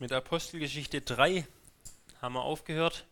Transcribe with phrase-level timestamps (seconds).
[0.00, 1.44] Mit Apostelgeschichte 3
[2.22, 3.04] haben wir aufgehört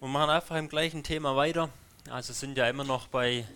[0.00, 1.70] und machen einfach im gleichen Thema weiter.
[2.10, 3.46] Also sind ja immer noch bei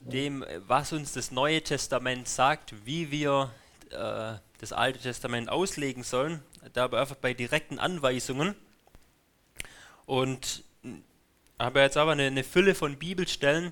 [0.00, 3.54] dem, was uns das Neue Testament sagt, wie wir
[3.90, 6.42] äh, das Alte Testament auslegen sollen,
[6.72, 8.56] dabei einfach bei direkten Anweisungen.
[10.04, 10.64] Und
[11.60, 13.70] habe jetzt aber eine, eine Fülle von Bibelstellen,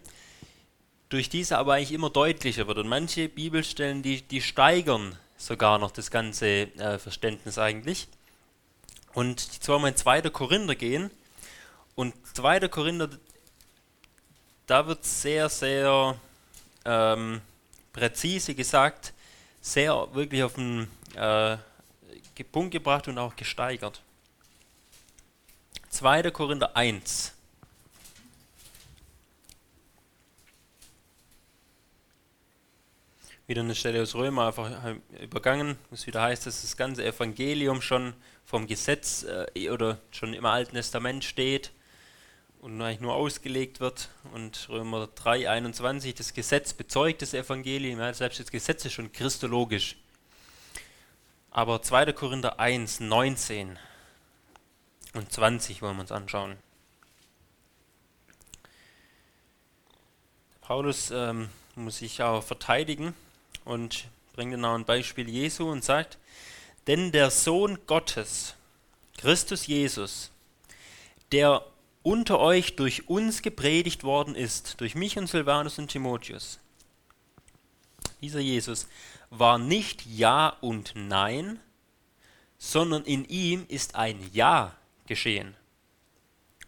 [1.09, 2.79] durch diese aber eigentlich immer deutlicher wird.
[2.79, 8.09] Und manche Bibelstellen, die, die steigern sogar noch das ganze äh, Verständnis eigentlich.
[9.13, 10.23] Und jetzt wollen wir in 2.
[10.31, 11.11] Korinther gehen.
[11.95, 12.69] Und 2.
[12.69, 13.11] Korinther,
[14.67, 16.17] da wird sehr, sehr
[16.85, 17.41] ähm,
[17.93, 19.13] präzise gesagt,
[19.61, 21.57] sehr wirklich auf den äh,
[22.51, 24.03] Punkt gebracht und auch gesteigert.
[25.91, 26.31] 2.
[26.33, 27.34] Korinther 1.
[33.47, 38.15] wieder eine Stelle aus Römer einfach übergangen, was wieder heißt, dass das ganze Evangelium schon
[38.45, 41.71] vom Gesetz äh, oder schon im Alten Testament steht
[42.61, 44.09] und eigentlich nur ausgelegt wird.
[44.33, 49.13] Und Römer 3, 21, das Gesetz bezeugt das Evangelium, ja, selbst das Gesetz ist schon
[49.13, 49.97] christologisch.
[51.51, 52.13] Aber 2.
[52.15, 53.79] Korinther 1, 19
[55.13, 56.57] und 20 wollen wir uns anschauen.
[60.63, 63.15] Paulus ähm, muss sich auch verteidigen
[63.65, 66.19] und bringt genau ein Beispiel Jesu und sagt,
[66.87, 68.55] denn der Sohn Gottes,
[69.17, 70.31] Christus Jesus,
[71.33, 71.65] der
[72.03, 76.59] unter euch durch uns gepredigt worden ist, durch mich und Silvanus und Timotheus,
[78.21, 78.89] dieser Jesus
[79.31, 81.61] war nicht Ja und Nein,
[82.59, 84.75] sondern in ihm ist ein Ja
[85.07, 85.55] geschehen.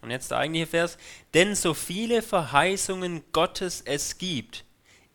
[0.03, 0.99] Und jetzt der eigentliche Vers,
[1.33, 4.66] denn so viele Verheißungen Gottes es gibt,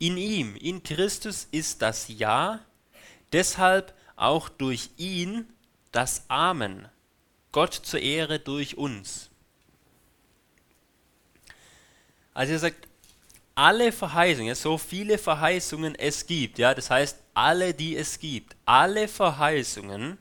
[0.02, 2.60] in ihm, in Christus ist das Ja,
[3.32, 5.48] deshalb auch durch ihn
[5.92, 6.90] das Amen.
[7.52, 9.30] Gott zur Ehre durch uns.
[12.34, 12.88] Also er sagt,
[13.54, 19.08] alle Verheißungen, so viele Verheißungen es gibt, ja, das heißt alle, die es gibt, alle
[19.08, 20.18] Verheißungen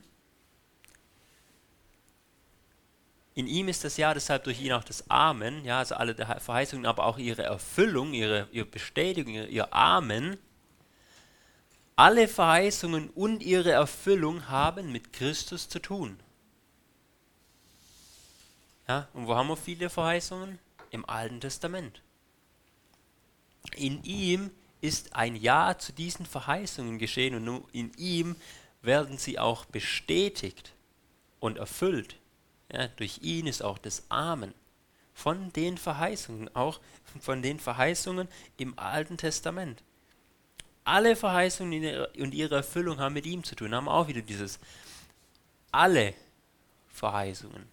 [3.41, 6.85] In ihm ist das Ja, deshalb durch ihn auch das Amen, ja, also alle Verheißungen,
[6.85, 10.37] aber auch ihre Erfüllung, ihre, ihre Bestätigung, ihr, Amen.
[11.95, 16.19] Alle Verheißungen und ihre Erfüllung haben mit Christus zu tun.
[18.87, 20.59] Ja, und wo haben wir viele Verheißungen?
[20.91, 22.03] Im Alten Testament.
[23.75, 28.35] In ihm ist ein Ja zu diesen Verheißungen geschehen und nur in ihm
[28.83, 30.73] werden sie auch bestätigt
[31.39, 32.20] und erfüllt.
[32.73, 34.53] Ja, durch ihn ist auch das Amen
[35.13, 36.79] von den Verheißungen, auch
[37.19, 38.27] von den Verheißungen
[38.57, 39.83] im Alten Testament.
[40.83, 44.59] Alle Verheißungen und ihre Erfüllung haben mit ihm zu tun, haben auch wieder dieses
[45.71, 46.13] alle
[46.89, 47.67] Verheißungen,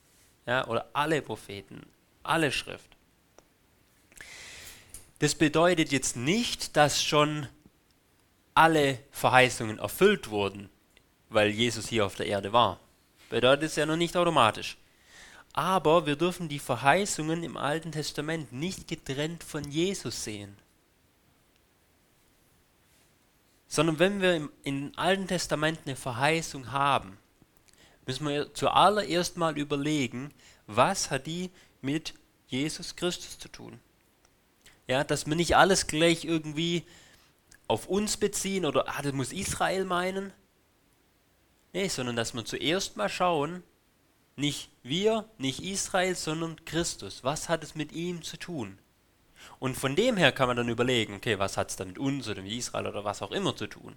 [0.46, 1.86] ja, oder alle Propheten,
[2.22, 2.96] alle Schrift.
[5.20, 7.48] Das bedeutet jetzt nicht, dass schon
[8.54, 10.68] alle Verheißungen erfüllt wurden,
[11.28, 12.78] weil Jesus hier auf der Erde war.
[13.30, 14.76] Bedeutet es ja noch nicht automatisch.
[15.58, 20.56] Aber wir dürfen die Verheißungen im Alten Testament nicht getrennt von Jesus sehen.
[23.66, 27.18] Sondern wenn wir im, im Alten Testament eine Verheißung haben,
[28.06, 30.32] müssen wir zuallererst mal überlegen,
[30.68, 32.14] was hat die mit
[32.46, 33.80] Jesus Christus zu tun.
[34.86, 36.84] Ja, dass wir nicht alles gleich irgendwie
[37.66, 40.32] auf uns beziehen oder ah, das muss Israel meinen.
[41.72, 43.64] Nee, sondern dass wir zuerst mal schauen,
[44.38, 47.24] nicht wir, nicht Israel, sondern Christus.
[47.24, 48.78] Was hat es mit ihm zu tun?
[49.58, 52.28] Und von dem her kann man dann überlegen, okay, was hat es dann mit uns
[52.28, 53.96] oder mit Israel oder was auch immer zu tun?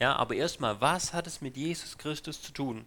[0.00, 2.84] Ja, aber erstmal, was hat es mit Jesus Christus zu tun?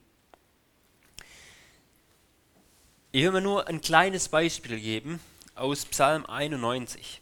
[3.14, 5.22] Ich will mir nur ein kleines Beispiel geben
[5.56, 7.22] aus Psalm 91.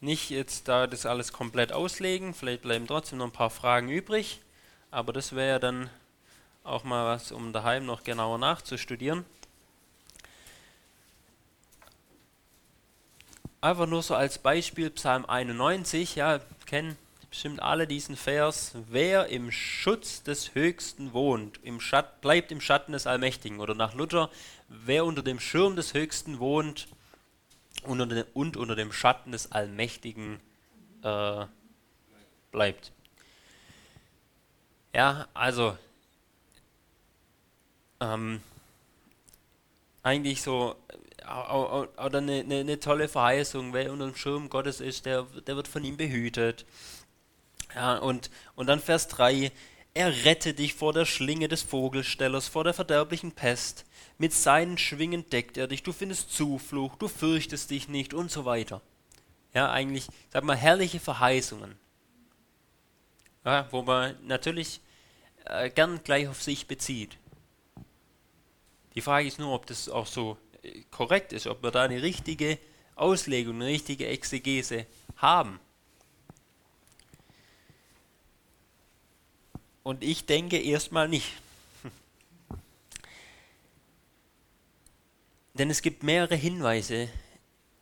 [0.00, 4.40] Nicht jetzt da das alles komplett auslegen, vielleicht bleiben trotzdem noch ein paar Fragen übrig,
[4.92, 5.90] aber das wäre ja dann
[6.66, 9.24] auch mal was, um daheim noch genauer nachzustudieren.
[13.60, 16.96] Einfach nur so als Beispiel Psalm 91, ja, kennen
[17.30, 22.92] bestimmt alle diesen Vers, wer im Schutz des Höchsten wohnt, im Schatt, bleibt im Schatten
[22.92, 23.60] des Allmächtigen.
[23.60, 24.30] Oder nach Luther,
[24.68, 26.88] wer unter dem Schirm des Höchsten wohnt
[27.82, 30.40] und unter dem, und unter dem Schatten des Allmächtigen
[31.02, 31.46] äh,
[32.52, 32.92] bleibt.
[34.94, 35.76] Ja, also
[38.00, 38.40] ähm,
[40.02, 40.76] eigentlich so
[41.26, 45.66] oder eine, eine, eine, tolle Verheißung, wer unter dem Schirm Gottes ist, der, der wird
[45.66, 46.64] von ihm behütet.
[47.74, 49.50] Ja, und, und dann Vers 3,
[49.94, 53.84] er rette dich vor der Schlinge des Vogelstellers, vor der verderblichen Pest.
[54.18, 58.44] Mit seinen Schwingen deckt er dich, du findest Zuflucht, du fürchtest dich nicht und so
[58.44, 58.80] weiter.
[59.52, 61.76] Ja, eigentlich, sag mal, herrliche Verheißungen.
[63.44, 64.80] Ja, wo man natürlich
[65.44, 67.16] äh, gern gleich auf sich bezieht.
[68.96, 72.02] Die Frage ist nur, ob das auch so äh, korrekt ist, ob wir da eine
[72.02, 72.58] richtige
[72.94, 75.60] Auslegung, eine richtige Exegese haben.
[79.82, 81.30] Und ich denke erstmal nicht.
[85.54, 87.10] Denn es gibt mehrere Hinweise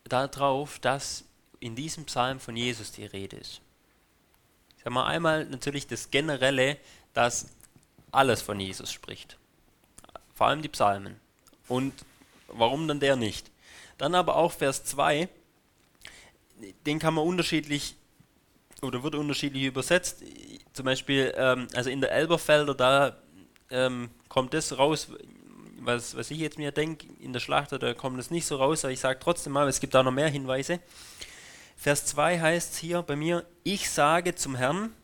[0.03, 1.25] darauf, dass
[1.61, 3.61] in diesem Psalm von Jesus die Rede ist.
[4.77, 6.77] Ich sage mal einmal natürlich das Generelle,
[7.15, 7.47] dass
[8.11, 9.39] alles von Jesus spricht.
[10.35, 11.21] Vor allem die Psalmen.
[11.69, 11.93] Und
[12.49, 13.51] warum dann der nicht?
[13.99, 15.29] Dann aber auch Vers 2,
[16.87, 17.97] den kann man unterschiedlich
[18.83, 20.23] oder wird unterschiedlich übersetzt.
[20.73, 23.17] Zum Beispiel, ähm, also in der Elberfelder, da
[23.71, 25.09] ähm, kommt das raus,
[25.79, 28.85] was, was ich jetzt mir denke, in der Schlachter, da kommt das nicht so raus,
[28.85, 30.81] aber ich sage trotzdem mal, es gibt da noch mehr Hinweise.
[31.77, 34.95] Vers 2 heißt hier bei mir, ich sage zum Herrn,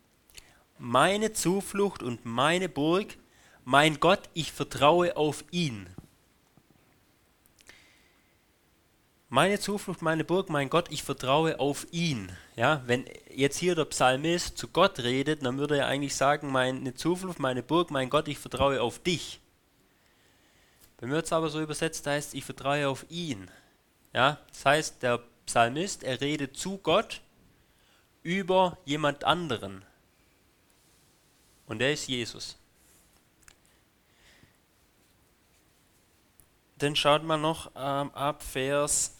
[0.78, 3.16] meine Zuflucht und meine Burg,
[3.64, 5.88] mein Gott, ich vertraue auf ihn.
[9.28, 12.32] Meine Zuflucht, meine Burg, mein Gott, ich vertraue auf ihn.
[12.56, 16.94] Ja, wenn jetzt hier der Psalmist zu Gott redet, dann würde er eigentlich sagen, meine
[16.94, 19.40] Zuflucht, meine Burg, mein Gott, ich vertraue auf dich.
[21.00, 23.48] Mir wird es aber so übersetzt, heißt, ich vertraue auf ihn.
[24.12, 27.20] Ja, das heißt, der Psalmist, er redet zu Gott
[28.22, 29.84] über jemand anderen.
[31.66, 32.58] Und der ist Jesus.
[36.80, 39.14] Dann schaut man noch ähm, ab Vers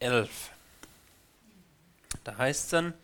[0.00, 0.50] 11.
[2.24, 2.94] Da heißt es dann,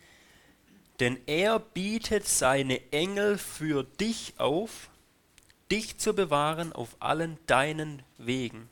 [0.99, 4.89] denn er bietet seine Engel für dich auf,
[5.71, 8.69] dich zu bewahren auf allen deinen Wegen.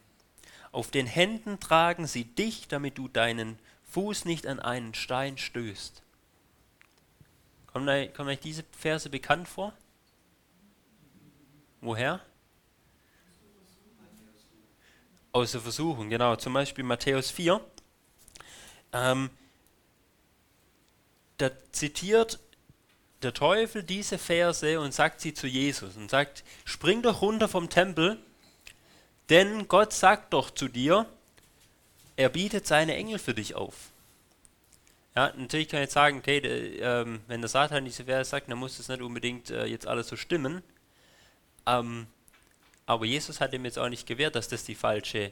[0.71, 3.60] Auf den Händen tragen sie dich, damit du deinen
[3.92, 6.01] Fuß nicht an einen Stein stößt.
[7.68, 9.74] Kommen euch, diese Verse bekannt vor?
[11.81, 12.19] Woher?
[15.33, 16.35] Aus der Versuchung, genau.
[16.38, 17.59] Zum Beispiel Matthäus 4
[18.94, 19.31] ähm,
[21.38, 22.39] da zitiert
[23.24, 27.69] der Teufel diese Verse und sagt sie zu Jesus und sagt, spring doch runter vom
[27.69, 28.19] Tempel,
[29.30, 31.07] denn Gott sagt doch zu dir,
[32.15, 33.91] er bietet seine Engel für dich auf.
[35.15, 38.50] Ja, natürlich kann ich jetzt sagen, okay, der, ähm, wenn der Satan diese Verse sagt,
[38.50, 40.62] dann muss das nicht unbedingt äh, jetzt alles so stimmen.
[41.65, 42.07] Ähm,
[42.85, 45.31] aber Jesus hat ihm jetzt auch nicht gewährt, dass das die falsche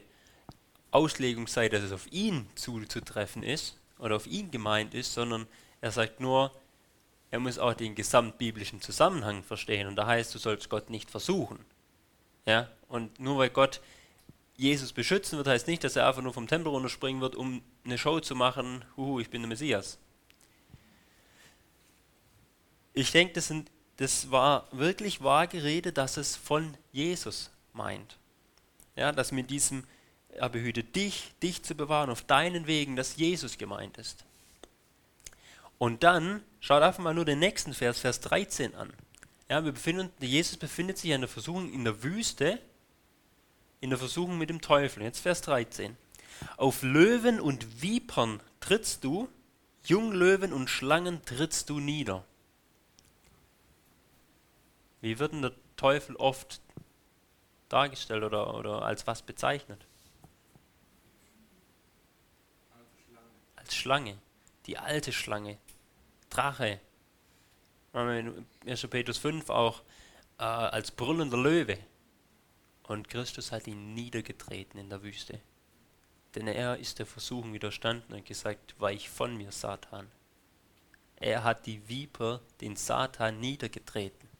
[0.90, 5.46] Auslegung sei, dass es auf ihn zuzutreffen ist oder auf ihn gemeint ist, sondern
[5.80, 6.52] er sagt nur,
[7.30, 9.88] er muss auch den gesamtbiblischen Zusammenhang verstehen.
[9.88, 11.58] Und da heißt, du sollst Gott nicht versuchen.
[12.46, 12.68] Ja?
[12.88, 13.80] Und nur weil Gott
[14.56, 17.96] Jesus beschützen wird, heißt nicht, dass er einfach nur vom Tempel runterspringen wird, um eine
[17.96, 19.98] Show zu machen, huhu, ich bin der Messias.
[22.92, 23.52] Ich denke, das,
[23.96, 28.18] das war wirklich vage Rede, dass es von Jesus meint.
[28.96, 29.84] Ja, dass mit diesem
[30.32, 34.24] er behütet dich, dich zu bewahren auf deinen Wegen, dass Jesus gemeint ist.
[35.78, 38.92] Und dann schaut einfach mal nur den nächsten Vers, Vers 13 an.
[39.50, 42.58] Ja, wir befinden, Jesus befindet sich in der Versuchung in der Wüste,
[43.80, 45.02] in der Versuchung mit dem Teufel.
[45.02, 45.96] Jetzt Vers 13.
[46.56, 49.28] Auf Löwen und Vipern trittst du,
[49.84, 52.24] Junglöwen und Schlangen trittst du nieder.
[55.02, 56.62] Wie wird denn der Teufel oft
[57.68, 59.86] dargestellt oder, oder als was bezeichnet?
[63.74, 64.18] Schlange,
[64.66, 65.58] die alte Schlange,
[66.30, 66.80] Drache.
[67.94, 68.86] In 1.
[68.86, 69.82] Petrus 5 auch
[70.38, 71.78] äh, als brüllender Löwe.
[72.84, 75.40] Und Christus hat ihn niedergetreten in der Wüste.
[76.34, 80.10] Denn er ist der Versuchung widerstanden und gesagt, weich von mir, Satan.
[81.16, 84.31] Er hat die Viper, den Satan, niedergetreten.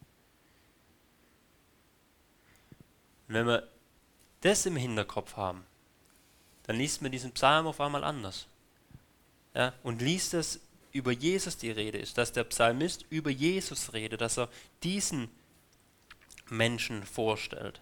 [3.33, 3.67] Und wenn wir
[4.43, 5.65] das im Hinterkopf haben,
[6.65, 8.47] dann liest man diesen Psalm auf einmal anders
[9.55, 10.61] ja, und liest dass
[10.93, 14.51] über Jesus die Rede ist, dass der Psalmist über Jesus redet, dass er
[14.83, 15.31] diesen
[16.51, 17.81] Menschen vorstellt.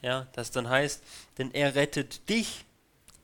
[0.00, 1.02] Ja, das dann heißt,
[1.36, 2.64] denn er rettet dich,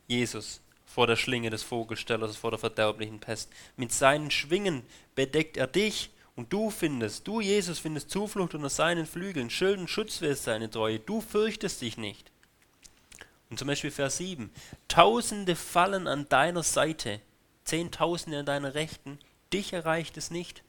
[0.07, 3.49] Jesus, vor der Schlinge des Vogelstellers, vor der verderblichen Pest.
[3.77, 4.83] Mit seinen Schwingen
[5.15, 9.89] bedeckt er dich und du findest, du Jesus findest Zuflucht unter seinen Flügeln, Schild und
[9.89, 12.31] Schutz ist seine Treue, du fürchtest dich nicht.
[13.49, 14.49] Und zum Beispiel Vers 7.
[14.87, 17.19] Tausende fallen an deiner Seite,
[17.65, 19.19] Zehntausende an deiner Rechten,
[19.51, 20.63] dich erreicht es nicht.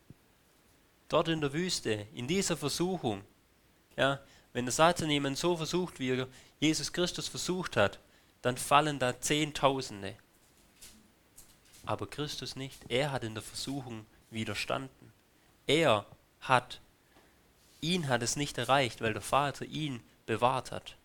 [1.08, 3.22] dort in der Wüste, in dieser Versuchung,
[3.96, 4.20] ja,
[4.52, 6.28] wenn der Satan jemanden so versucht, wie er
[6.58, 7.98] Jesus Christus versucht hat,
[8.40, 10.16] dann fallen da Zehntausende.
[11.84, 12.80] Aber Christus nicht.
[12.88, 15.12] Er hat in der Versuchung widerstanden.
[15.66, 16.06] Er
[16.40, 16.80] hat,
[17.80, 20.96] ihn hat es nicht erreicht, weil der Vater ihn bewahrt hat.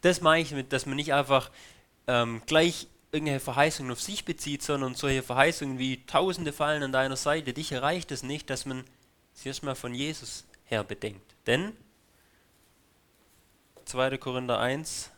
[0.00, 1.50] Das meine ich mit, dass man nicht einfach
[2.06, 7.16] ähm, gleich irgendwelche Verheißungen auf sich bezieht, sondern solche Verheißungen wie Tausende fallen an deiner
[7.16, 7.52] Seite.
[7.52, 8.84] Dich erreicht es nicht, dass man
[9.34, 11.34] sie erstmal von Jesus her bedenkt.
[11.46, 11.72] Denn
[13.84, 14.16] 2.
[14.18, 15.10] Korinther 1,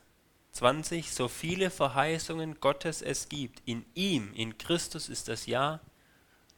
[0.54, 5.80] 20, so viele Verheißungen Gottes es gibt, in ihm, in Christus ist das Ja,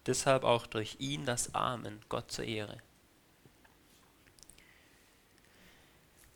[0.04, 2.78] deshalb auch durch ihn das Amen, Gott zur Ehre.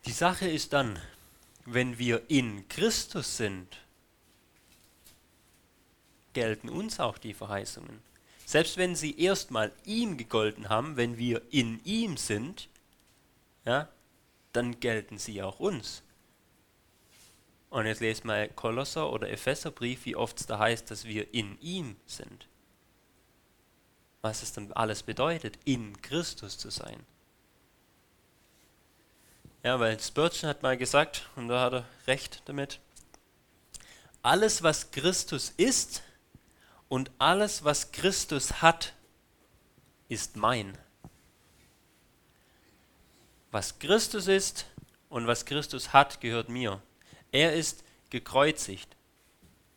[0.07, 0.99] Die Sache ist dann,
[1.67, 3.77] wenn wir in Christus sind,
[6.33, 8.01] gelten uns auch die Verheißungen.
[8.47, 12.71] Selbst wenn sie erstmal ihm gegolten haben, wenn wir in ihm sind,
[13.67, 13.91] ja,
[14.55, 16.03] dann gelten sie auch uns.
[17.71, 21.59] Und jetzt lest mal Kolosser oder Epheserbrief, wie oft es da heißt, dass wir in
[21.61, 22.49] ihm sind.
[24.23, 27.07] Was es dann alles bedeutet, in Christus zu sein.
[29.63, 32.81] Ja, weil Spurgeon hat mal gesagt, und da hat er recht damit,
[34.23, 36.03] alles, was Christus ist
[36.89, 38.95] und alles, was Christus hat,
[40.09, 40.77] ist mein.
[43.51, 44.67] Was Christus ist
[45.09, 46.83] und was Christus hat, gehört mir.
[47.33, 48.97] Er ist gekreuzigt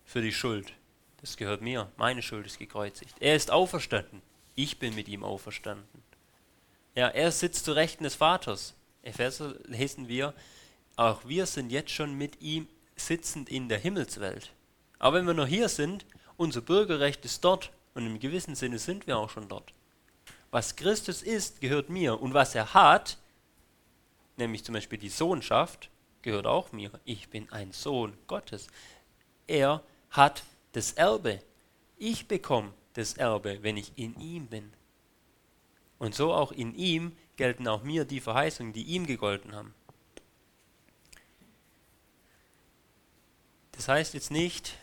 [0.06, 0.74] für die Schuld.
[1.22, 1.92] Das gehört mir.
[1.98, 3.16] Meine Schuld ist gekreuzigt.
[3.20, 4.22] Er ist auferstanden.
[4.56, 6.04] Ich bin mit ihm auferstanden.
[6.96, 8.76] Ja, er sitzt zu Rechten des Vaters.
[9.02, 10.34] Epheser lesen wir,
[10.96, 14.52] auch wir sind jetzt schon mit ihm sitzend in der Himmelswelt.
[15.00, 16.06] Aber wenn wir noch hier sind,
[16.38, 19.74] unser Bürgerrecht ist dort und im gewissen Sinne sind wir auch schon dort.
[20.52, 23.18] Was Christus ist, gehört mir und was er hat,
[24.38, 25.90] nämlich zum Beispiel die Sohnschaft,
[26.24, 26.92] gehört auch mir.
[27.06, 28.68] Ich bin ein Sohn Gottes.
[29.46, 31.42] Er hat das Erbe.
[31.98, 34.74] Ich bekomme das Erbe, wenn ich in ihm bin.
[36.00, 39.74] Und so auch in ihm gelten auch mir die Verheißungen, die ihm gegolten haben.
[43.74, 44.78] Das heißt jetzt nicht,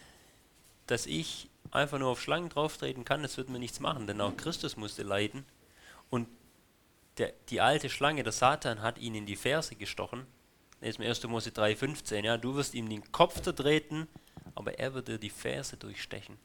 [0.86, 4.36] dass ich einfach nur auf Schlangen drauftreten kann, das wird mir nichts machen, denn auch
[4.36, 5.44] Christus musste leiden.
[6.10, 6.28] Und
[7.18, 10.26] der, die alte Schlange, der Satan, hat ihn in die Ferse gestochen.
[10.80, 11.22] Lesen wir 1.
[11.24, 12.24] Mose 3,15.
[12.24, 14.08] Ja, du wirst ihm den Kopf zertreten,
[14.54, 16.38] aber er wird dir die Ferse durchstechen.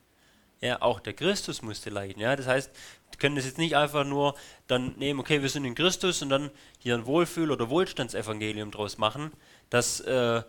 [0.60, 2.20] Ja, auch der Christus musste leiden.
[2.20, 2.70] Ja, das heißt,
[3.10, 4.34] wir können das jetzt nicht einfach nur
[4.66, 8.96] dann nehmen, okay, wir sind in Christus und dann hier ein Wohlfühl- oder Wohlstandsevangelium draus
[8.96, 9.32] machen,
[9.68, 10.42] dass äh,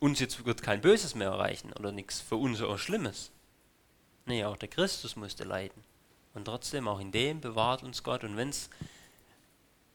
[0.00, 3.30] uns jetzt wird kein Böses mehr erreichen oder nichts für uns auch Schlimmes.
[4.26, 5.82] Nee, auch der Christus musste leiden.
[6.34, 8.24] Und trotzdem, auch in dem bewahrt uns Gott.
[8.24, 8.70] Und wenn es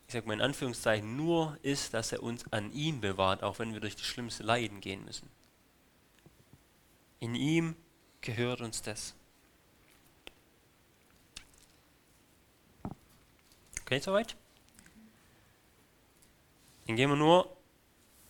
[0.10, 3.74] ich sage mal in Anführungszeichen, nur ist, dass er uns an ihm bewahrt, auch wenn
[3.74, 5.30] wir durch das schlimmste Leiden gehen müssen.
[7.20, 7.76] In ihm
[8.22, 9.14] gehört uns das.
[13.82, 14.36] Okay, soweit?
[16.88, 17.56] Dann gehen wir nur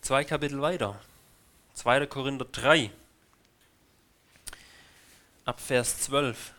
[0.02, 1.00] zwei Kapitel weiter.
[1.76, 2.08] 2.
[2.08, 2.92] Korinther 3,
[5.46, 6.54] ab Vers 12.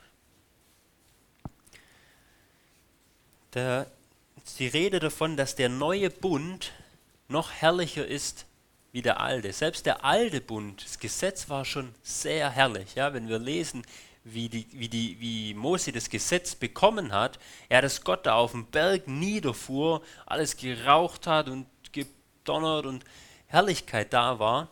[3.52, 3.86] Der
[4.58, 6.72] die Rede davon, dass der neue Bund
[7.28, 8.46] noch herrlicher ist
[8.92, 9.52] wie der alte.
[9.52, 12.94] Selbst der alte Bund, das Gesetz war schon sehr herrlich.
[12.94, 13.84] Ja, wenn wir lesen,
[14.24, 17.38] wie, die, wie, die, wie Mose das Gesetz bekommen hat,
[17.70, 23.04] ja, dass Gott da auf dem Berg niederfuhr, alles geraucht hat und gedonnert und
[23.46, 24.68] Herrlichkeit da war.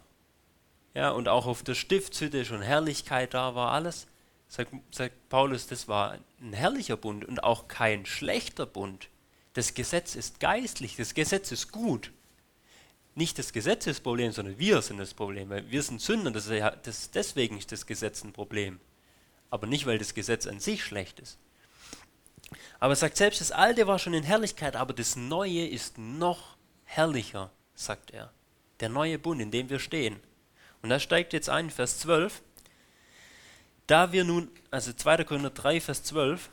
[0.94, 4.06] Ja, und auch auf der Stiftshütte schon Herrlichkeit da war, alles.
[4.48, 9.08] Sagt, sagt Paulus, das war ein herrlicher Bund und auch kein schlechter Bund.
[9.58, 12.12] Das Gesetz ist geistlich, das Gesetz ist gut.
[13.16, 16.30] Nicht das Gesetz ist das Problem, sondern wir sind das Problem, weil wir sind Sünder,
[16.30, 18.78] das ist, das, deswegen ist das Gesetz ein Problem.
[19.50, 21.38] Aber nicht, weil das Gesetz an sich schlecht ist.
[22.78, 26.56] Aber er sagt selbst, das Alte war schon in Herrlichkeit, aber das Neue ist noch
[26.84, 28.32] herrlicher, sagt er.
[28.78, 30.20] Der neue Bund, in dem wir stehen.
[30.82, 32.42] Und da steigt jetzt ein, Vers 12.
[33.88, 35.24] Da wir nun, also 2.
[35.24, 36.48] Korinther 3, Vers 12,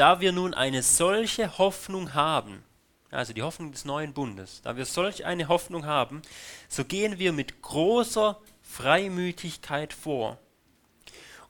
[0.00, 2.64] da wir nun eine solche Hoffnung haben,
[3.10, 6.22] also die Hoffnung des neuen Bundes, da wir solch eine Hoffnung haben,
[6.70, 10.38] so gehen wir mit großer Freimütigkeit vor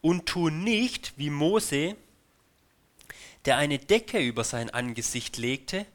[0.01, 1.95] und tun nicht wie Mose,
[3.45, 5.87] der eine Decke über sein Angesicht legte,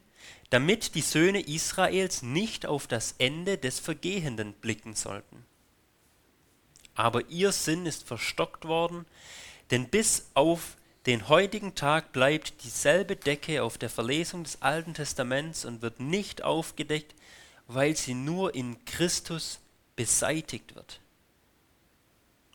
[0.48, 5.44] damit die Söhne Israels nicht auf das Ende des Vergehenden blicken sollten.
[6.94, 9.04] Aber ihr Sinn ist verstockt worden,
[9.70, 15.64] denn bis auf den heutigen Tag bleibt dieselbe Decke auf der Verlesung des Alten Testaments
[15.64, 17.14] und wird nicht aufgedeckt,
[17.68, 19.60] weil sie nur in Christus
[19.94, 21.00] beseitigt wird.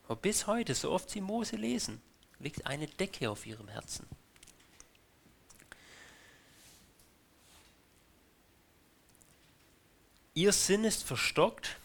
[0.06, 2.02] Aber bis heute, so oft sie Mose lesen,
[2.40, 4.06] liegt eine Decke auf ihrem Herzen.
[10.34, 11.78] Ihr Sinn ist verstockt.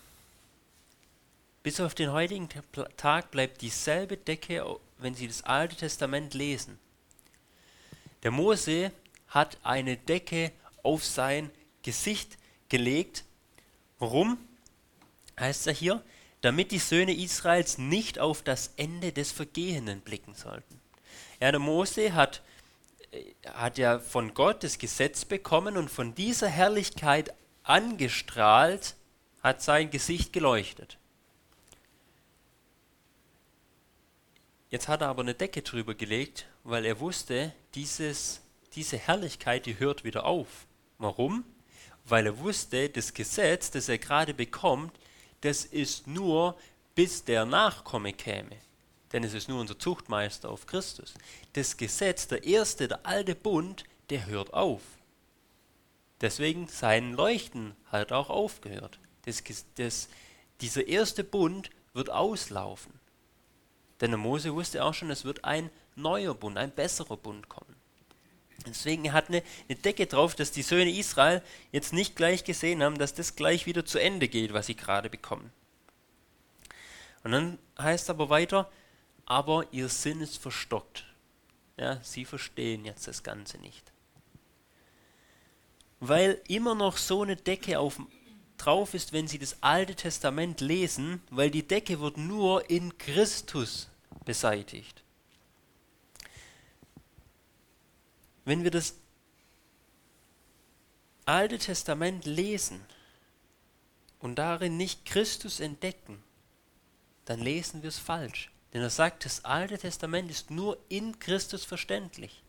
[1.62, 2.48] Bis auf den heutigen
[2.96, 4.64] Tag bleibt dieselbe Decke,
[4.98, 6.78] wenn Sie das Alte Testament lesen.
[8.22, 8.92] Der Mose
[9.28, 11.50] hat eine Decke auf sein
[11.82, 12.38] Gesicht
[12.68, 13.24] gelegt.
[13.98, 14.38] Warum?
[15.38, 16.02] Heißt er hier,
[16.40, 20.80] damit die Söhne Israels nicht auf das Ende des Vergehenden blicken sollten.
[21.40, 22.42] Ja, der Mose hat,
[23.10, 28.94] äh, hat ja von Gott das Gesetz bekommen und von dieser Herrlichkeit angestrahlt
[29.42, 30.98] hat sein Gesicht geleuchtet.
[34.68, 38.40] Jetzt hat er aber eine Decke drüber gelegt, weil er wusste, dieses,
[38.74, 40.66] diese Herrlichkeit, die hört wieder auf.
[40.98, 41.44] Warum?
[42.04, 44.92] Weil er wusste, das Gesetz, das er gerade bekommt,
[45.42, 46.58] das ist nur,
[46.94, 48.56] bis der Nachkomme käme.
[49.12, 51.14] Denn es ist nur unser Zuchtmeister auf Christus.
[51.52, 54.82] Das Gesetz, der erste, der alte Bund, der hört auf.
[56.20, 58.98] Deswegen sein Leuchten hat auch aufgehört.
[59.26, 59.42] Das,
[59.76, 60.08] das,
[60.60, 62.92] dieser erste Bund wird auslaufen.
[64.00, 67.74] Denn der Mose wusste auch schon, es wird ein neuer Bund, ein besserer Bund kommen.
[68.66, 72.98] Deswegen hat eine, eine Decke drauf, dass die Söhne Israel jetzt nicht gleich gesehen haben,
[72.98, 75.52] dass das gleich wieder zu Ende geht, was sie gerade bekommen.
[77.22, 78.70] Und dann heißt aber weiter,
[79.24, 81.04] aber ihr Sinn ist verstockt.
[81.76, 83.92] Ja, sie verstehen jetzt das Ganze nicht
[86.00, 88.00] weil immer noch so eine Decke auf,
[88.58, 93.88] drauf ist, wenn Sie das Alte Testament lesen, weil die Decke wird nur in Christus
[94.24, 95.02] beseitigt.
[98.44, 98.94] Wenn wir das
[101.24, 102.80] Alte Testament lesen
[104.20, 106.22] und darin nicht Christus entdecken,
[107.24, 108.50] dann lesen wir es falsch.
[108.72, 112.42] Denn er sagt, das Alte Testament ist nur in Christus verständlich.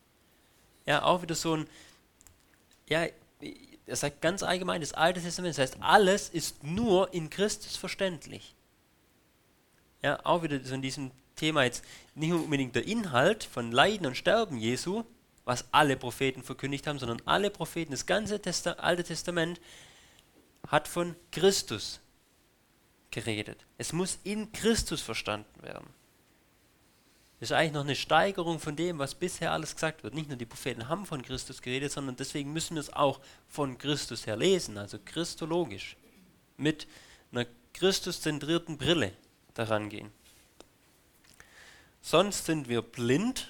[0.85, 1.69] Ja, auch wieder so ein,
[2.87, 3.07] ja,
[3.87, 8.53] er sagt ganz allgemein, das Alte Testament, das heißt, alles ist nur in Christus verständlich.
[10.03, 14.17] Ja, auch wieder so in diesem Thema jetzt nicht unbedingt der Inhalt von Leiden und
[14.17, 15.03] Sterben Jesu,
[15.45, 19.61] was alle Propheten verkündigt haben, sondern alle Propheten, das ganze Testa Alte Testament
[20.67, 22.01] hat von Christus
[23.11, 23.65] geredet.
[23.77, 25.87] Es muss in Christus verstanden werden.
[27.39, 30.15] Das ist eigentlich noch eine Steigerung von dem, was bisher alles gesagt wird.
[30.15, 33.77] Nicht nur die Propheten haben von Christus geredet, sondern deswegen müssen wir es auch von
[33.77, 35.97] Christus her lesen, also christologisch,
[36.57, 36.87] mit
[37.31, 39.13] einer christuszentrierten Brille
[39.53, 40.11] daran gehen.
[42.01, 43.49] Sonst sind wir blind,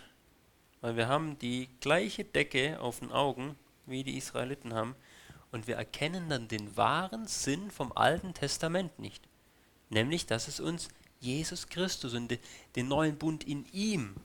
[0.82, 4.96] weil wir haben die gleiche Decke auf den Augen, wie die Israeliten haben,
[5.52, 9.24] und wir erkennen dann den wahren Sinn vom Alten Testament nicht.
[9.90, 12.38] Nämlich, dass es uns Jesus Christus und
[12.76, 14.16] den neuen Bund in ihm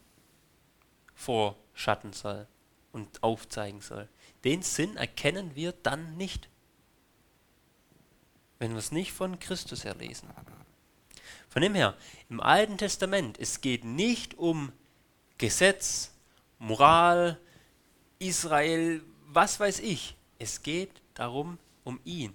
[1.15, 2.47] vorschatten soll
[2.93, 4.09] und aufzeigen soll.
[4.45, 6.49] Den Sinn erkennen wir dann nicht,
[8.59, 10.29] wenn wir es nicht von Christus her lesen.
[11.49, 11.97] Von dem her,
[12.29, 14.73] im Alten Testament, es geht nicht um
[15.39, 16.13] Gesetz,
[16.59, 17.39] Moral,
[18.19, 20.17] Israel, was weiß ich.
[20.39, 22.33] Es geht darum, um ihn.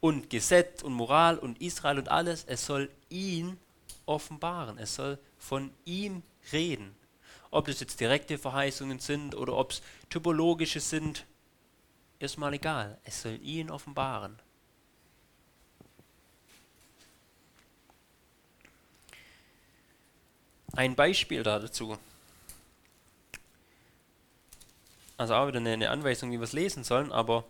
[0.00, 3.58] Und Gesetz und Moral und Israel und alles, es soll ihn
[4.06, 4.78] offenbaren.
[4.78, 6.22] Es soll von ihm
[6.52, 6.96] reden.
[7.50, 11.26] Ob es jetzt direkte Verheißungen sind oder ob es typologische sind,
[12.18, 12.98] ist mal egal.
[13.04, 14.38] Es soll ihn offenbaren.
[20.74, 21.98] Ein Beispiel dazu.
[25.18, 27.44] Also auch wieder eine, Anweisung, wie wir es lesen sollen, aber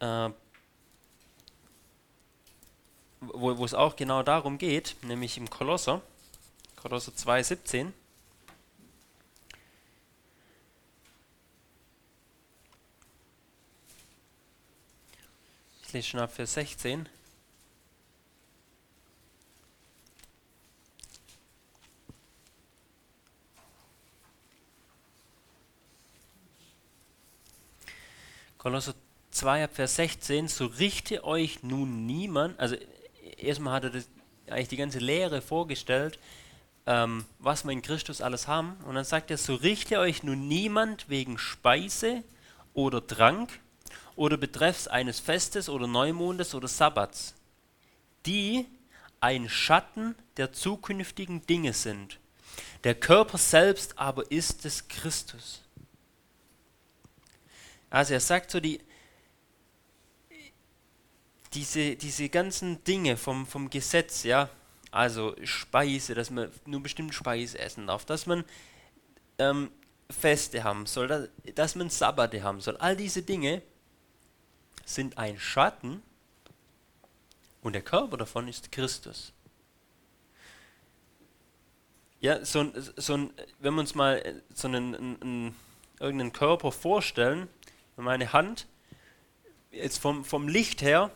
[0.00, 0.30] äh,
[3.20, 6.02] wo, wo es auch genau darum geht, nämlich im Kolosser,
[6.76, 7.92] Kolosser 2,17.
[15.86, 17.08] Ich lese schon ab Vers 16.
[28.58, 28.94] Kolosser
[29.30, 32.76] 2 Vers 16, so richte euch nun niemand, also
[33.38, 34.08] erstmal hat er das,
[34.48, 36.18] eigentlich die ganze Lehre vorgestellt,
[36.86, 38.76] ähm, was wir in Christus alles haben.
[38.86, 42.22] Und dann sagt er, so richte euch nun niemand wegen Speise
[42.74, 43.50] oder Trank
[44.16, 47.34] oder betreffs eines Festes oder Neumondes oder Sabbats,
[48.26, 48.66] die
[49.20, 52.18] ein Schatten der zukünftigen Dinge sind.
[52.84, 55.62] Der Körper selbst aber ist des Christus.
[57.90, 58.80] Also er sagt so die,
[61.54, 64.50] diese, diese ganzen Dinge vom, vom Gesetz, ja,
[64.90, 68.44] also Speise, dass man nur bestimmte Speise essen darf, dass man
[69.38, 69.70] ähm,
[70.10, 73.62] Feste haben soll, dass, dass man Sabbate haben soll, all diese Dinge
[74.84, 76.02] sind ein Schatten
[77.60, 79.32] und der Körper davon ist Christus.
[82.20, 83.30] Ja, so, so ein,
[83.60, 85.54] wenn wir uns mal so einen, einen,
[86.00, 87.48] irgendeinen Körper vorstellen,
[87.96, 88.66] meine Hand,
[89.70, 91.10] jetzt vom, vom Licht her,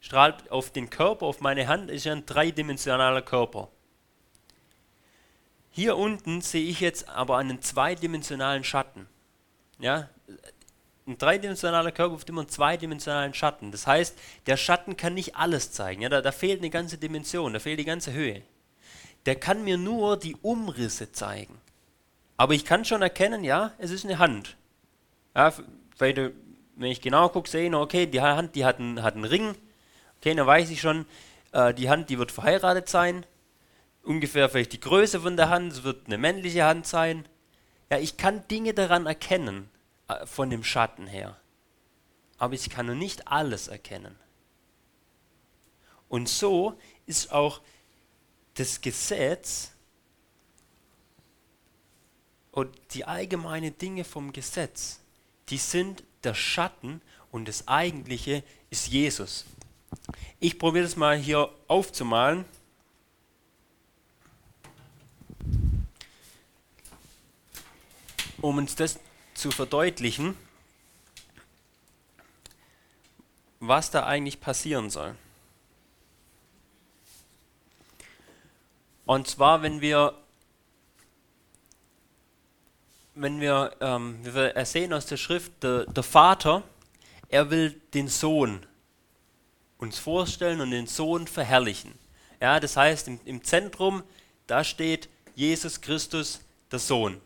[0.00, 3.68] strahlt auf den Körper, auf meine Hand, ist ja ein dreidimensionaler Körper.
[5.70, 9.06] Hier unten sehe ich jetzt aber einen zweidimensionalen Schatten.
[9.78, 10.08] Ja,
[11.06, 13.72] ein dreidimensionaler Körper auf immer einen zweidimensionalen Schatten.
[13.72, 16.02] Das heißt, der Schatten kann nicht alles zeigen.
[16.02, 18.42] Ja, da, da fehlt eine ganze Dimension, da fehlt die ganze Höhe.
[19.26, 21.60] Der kann mir nur die Umrisse zeigen.
[22.36, 24.56] Aber ich kann schon erkennen, ja, es ist eine Hand.
[25.36, 25.52] Ja,
[25.98, 29.54] wenn ich genau gucke, sehe ich, okay, die Hand, die hat einen, hat einen Ring,
[30.20, 31.06] Okay, dann weiß ich schon,
[31.52, 33.24] äh, die Hand, die wird verheiratet sein.
[34.02, 37.26] Ungefähr vielleicht die Größe von der Hand, es wird eine männliche Hand sein.
[37.90, 39.70] Ja, ich kann Dinge daran erkennen,
[40.08, 41.36] äh, von dem Schatten her.
[42.36, 44.14] Aber ich kann nur nicht alles erkennen.
[46.08, 47.60] Und so ist auch
[48.54, 49.72] das Gesetz
[52.50, 55.00] und die allgemeinen Dinge vom Gesetz,
[55.48, 59.44] die sind der Schatten und das Eigentliche ist Jesus.
[60.38, 62.44] Ich probiere das mal hier aufzumalen.
[68.40, 68.98] Um uns das
[69.34, 70.34] zu verdeutlichen,
[73.58, 75.14] was da eigentlich passieren soll.
[79.04, 80.14] Und zwar, wenn wir,
[83.14, 86.62] wenn wir, ähm, wir sehen aus der Schrift, der, der Vater,
[87.28, 88.64] er will den Sohn
[89.80, 91.94] uns vorstellen und den Sohn verherrlichen.
[92.40, 94.02] Ja, das heißt, im, im Zentrum,
[94.46, 96.40] da steht Jesus Christus,
[96.70, 97.20] der Sohn.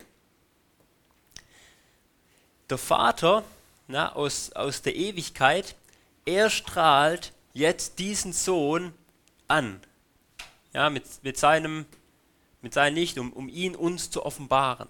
[2.70, 3.44] Der Vater
[3.86, 5.76] na, aus, aus der Ewigkeit,
[6.24, 8.92] er strahlt jetzt diesen Sohn
[9.48, 9.80] an.
[10.72, 11.86] Ja, mit, mit, seinem,
[12.62, 14.88] mit seinem Licht, um, um ihn uns zu offenbaren.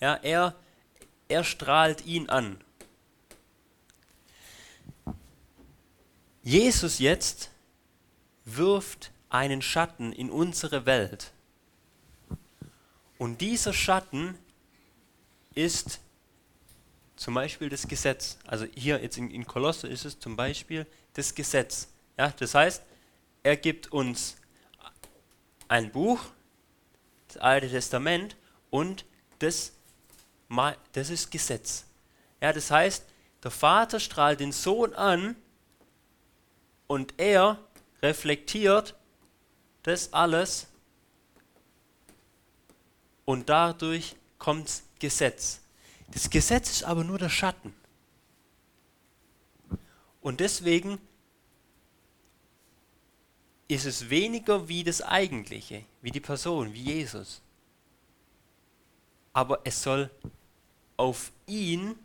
[0.00, 0.54] Ja, er,
[1.28, 2.60] er strahlt ihn an.
[6.42, 7.50] Jesus jetzt
[8.44, 11.32] wirft einen Schatten in unsere Welt.
[13.16, 14.36] Und dieser Schatten
[15.54, 16.00] ist
[17.14, 18.38] zum Beispiel das Gesetz.
[18.46, 21.88] Also hier jetzt in, in Kolosse ist es zum Beispiel das Gesetz.
[22.18, 22.82] Ja, das heißt,
[23.44, 24.36] er gibt uns
[25.68, 26.20] ein Buch,
[27.28, 28.36] das Alte Testament,
[28.70, 29.04] und
[29.38, 29.72] das,
[30.92, 31.84] das ist Gesetz.
[32.40, 33.04] Ja, das heißt,
[33.44, 35.36] der Vater strahlt den Sohn an
[36.86, 37.58] und er
[38.02, 38.94] reflektiert
[39.82, 40.66] das alles
[43.24, 45.60] und dadurch kommt Gesetz.
[46.08, 47.74] Das Gesetz ist aber nur der Schatten.
[50.20, 50.98] Und deswegen
[53.68, 57.40] ist es weniger wie das Eigentliche, wie die Person, wie Jesus.
[59.32, 60.10] Aber es soll
[60.96, 61.96] auf ihn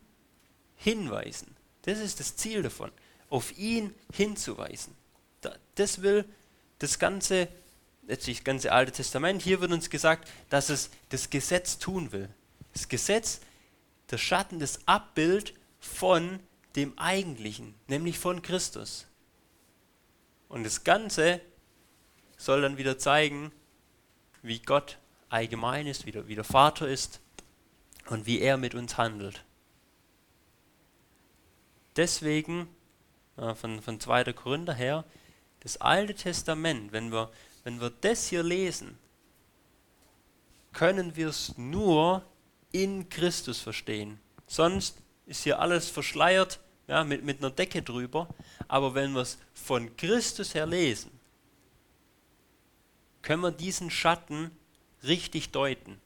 [0.77, 1.55] hinweisen.
[1.81, 2.91] Das ist das Ziel davon
[3.29, 4.95] auf ihn hinzuweisen.
[5.75, 6.25] Das will
[6.79, 7.47] das ganze,
[8.07, 12.29] letztlich das ganze Alte Testament, hier wird uns gesagt, dass es das Gesetz tun will.
[12.73, 13.41] Das Gesetz,
[14.11, 16.39] der Schatten, das Abbild von
[16.75, 19.07] dem Eigentlichen, nämlich von Christus.
[20.49, 21.41] Und das Ganze
[22.37, 23.51] soll dann wieder zeigen,
[24.41, 24.97] wie Gott
[25.29, 27.19] allgemein ist, wie der, wie der Vater ist
[28.09, 29.43] und wie er mit uns handelt.
[31.95, 32.69] Deswegen
[33.37, 34.33] äh, von, von 2.
[34.33, 35.05] Korinther her,
[35.61, 37.31] das Alte Testament, wenn wir,
[37.63, 38.97] wenn wir das hier lesen,
[40.73, 42.23] können wir es nur
[42.71, 44.19] in Christus verstehen.
[44.45, 48.27] Sonst ist hier alles verschleiert, ja, mit, mit einer Decke drüber.
[48.67, 51.11] Aber wenn wir es von Christus her lesen,
[53.21, 54.51] können wir diesen Schatten
[55.03, 55.99] richtig deuten.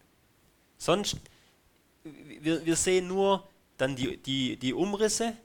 [0.77, 1.17] Sonst,
[2.03, 5.35] wir, wir sehen nur dann die, die, die Umrisse,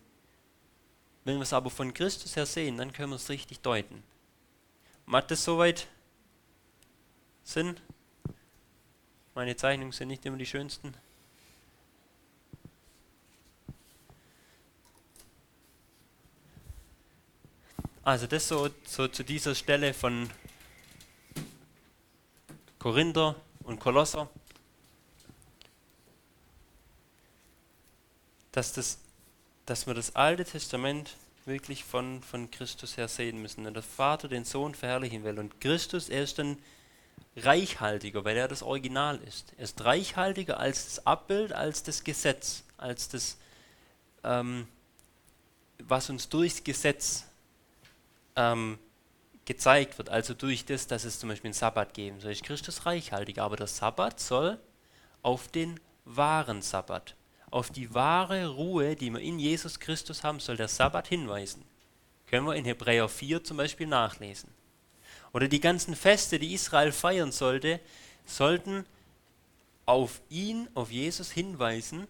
[1.26, 4.04] wenn wir es aber von Christus her sehen, dann können wir es richtig deuten.
[5.06, 5.88] Macht das soweit
[7.42, 7.76] Sinn?
[9.34, 10.94] Meine Zeichnungen sind nicht immer die schönsten.
[18.04, 20.30] Also das so, so zu dieser Stelle von
[22.78, 23.34] Korinther
[23.64, 24.30] und Kolosser,
[28.52, 29.00] dass, das,
[29.66, 33.64] dass wir das Alte Testament wirklich von, von Christus her sehen müssen.
[33.64, 36.58] Wenn der Vater den Sohn verherrlichen will und Christus, er ist dann
[37.36, 39.52] reichhaltiger, weil er das Original ist.
[39.58, 43.36] Er ist reichhaltiger als das Abbild, als das Gesetz, als das,
[44.24, 44.66] ähm,
[45.78, 47.26] was uns durchs Gesetz
[48.36, 48.78] ähm,
[49.44, 52.84] gezeigt wird, also durch das, dass es zum Beispiel einen Sabbat geben soll, ist Christus
[52.84, 54.58] reichhaltig, aber der Sabbat soll
[55.22, 57.14] auf den wahren Sabbat,
[57.50, 61.64] auf die wahre Ruhe, die wir in Jesus Christus haben, soll der Sabbat hinweisen.
[62.26, 64.50] Können wir in Hebräer 4 zum Beispiel nachlesen.
[65.32, 67.80] Oder die ganzen Feste, die Israel feiern sollte,
[68.24, 68.84] sollten
[69.84, 72.08] auf ihn, auf Jesus hinweisen.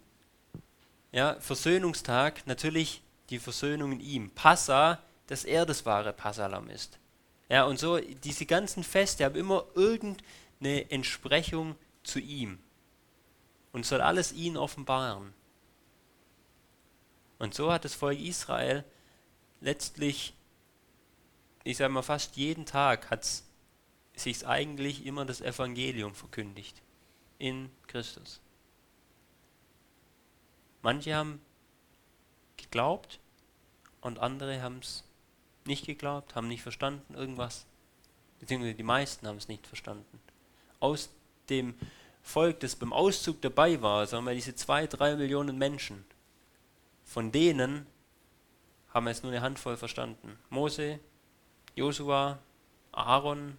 [1.12, 4.30] Ja, Versöhnungstag, natürlich die Versöhnung in ihm.
[4.30, 6.98] Passa, dass er das wahre Passalam ist.
[7.48, 12.58] Ja, und so, diese ganzen Feste haben immer irgendeine Entsprechung zu ihm.
[13.76, 15.34] Und soll alles ihn offenbaren.
[17.38, 18.84] Und so hat das Volk Israel
[19.60, 20.32] letztlich,
[21.62, 23.28] ich sage mal fast jeden Tag, hat
[24.14, 26.80] sich eigentlich immer das Evangelium verkündigt.
[27.36, 28.40] In Christus.
[30.80, 31.42] Manche haben
[32.56, 33.20] geglaubt
[34.00, 35.04] und andere haben es
[35.66, 37.66] nicht geglaubt, haben nicht verstanden irgendwas.
[38.40, 40.18] Beziehungsweise die meisten haben es nicht verstanden.
[40.80, 41.10] Aus
[41.50, 41.74] dem
[42.26, 46.04] Volk, das beim Auszug dabei war, sagen wir diese zwei, drei Millionen Menschen,
[47.04, 47.86] von denen
[48.92, 50.36] haben es nur eine Handvoll verstanden.
[50.50, 50.98] Mose,
[51.76, 52.40] Josua,
[52.90, 53.56] Aaron,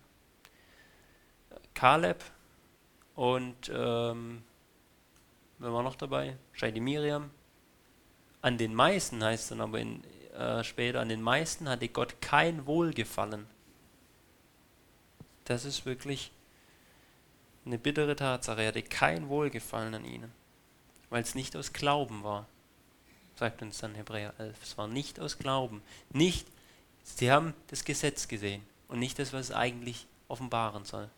[1.75, 2.25] Kaleb
[3.15, 4.43] und ähm,
[5.59, 6.37] wer war noch dabei?
[6.51, 7.31] Scheide Miriam.
[8.41, 10.03] An den meisten heißt es dann aber in,
[10.33, 13.47] äh, später, an den meisten hatte Gott kein Wohlgefallen.
[15.45, 16.31] Das ist wirklich
[17.67, 18.61] eine bittere Tatsache.
[18.61, 20.31] Er hatte kein Wohlgefallen an ihnen,
[21.09, 22.47] weil es nicht aus Glauben war,
[23.35, 24.57] sagt uns dann Hebräer 11.
[24.63, 25.81] Es war nicht aus Glauben.
[26.11, 26.47] Nicht,
[27.03, 31.09] sie haben das Gesetz gesehen und nicht das, was es eigentlich offenbaren soll.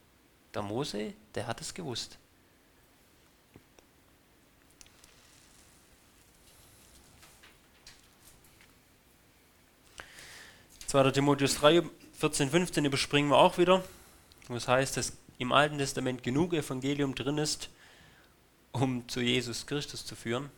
[0.53, 2.17] Der Mose, der hat es gewusst.
[10.87, 11.11] 2.
[11.11, 11.83] Timotheus 3,
[12.17, 13.83] 14, 15 überspringen wir auch wieder.
[14.47, 17.69] Das heißt, dass im Alten Testament genug Evangelium drin ist,
[18.73, 20.51] um zu Jesus Christus zu führen.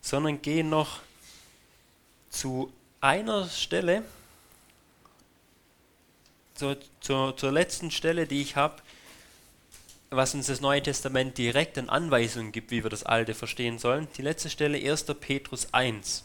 [0.00, 1.00] Sondern gehen noch
[2.30, 4.04] zu einer Stelle,
[6.54, 8.80] zur, zur, zur letzten Stelle, die ich habe,
[10.10, 14.06] was uns das Neue Testament direkt in Anweisungen gibt, wie wir das Alte verstehen sollen.
[14.16, 15.04] Die letzte Stelle 1.
[15.20, 16.24] Petrus 1.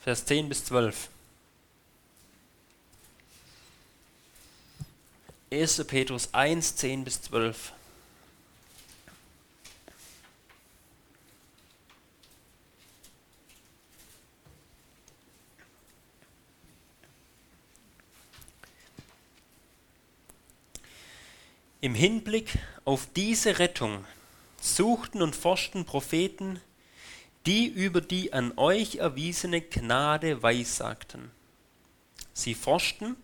[0.00, 1.08] Vers 10 bis 12.
[5.52, 5.84] 1.
[5.84, 7.72] Petrus 1, 10 bis 12.
[21.80, 24.04] Im Hinblick auf diese Rettung
[24.60, 26.60] suchten und forschten Propheten
[27.46, 31.30] die über die an euch erwiesene Gnade weissagten.
[32.34, 33.16] Sie forschten,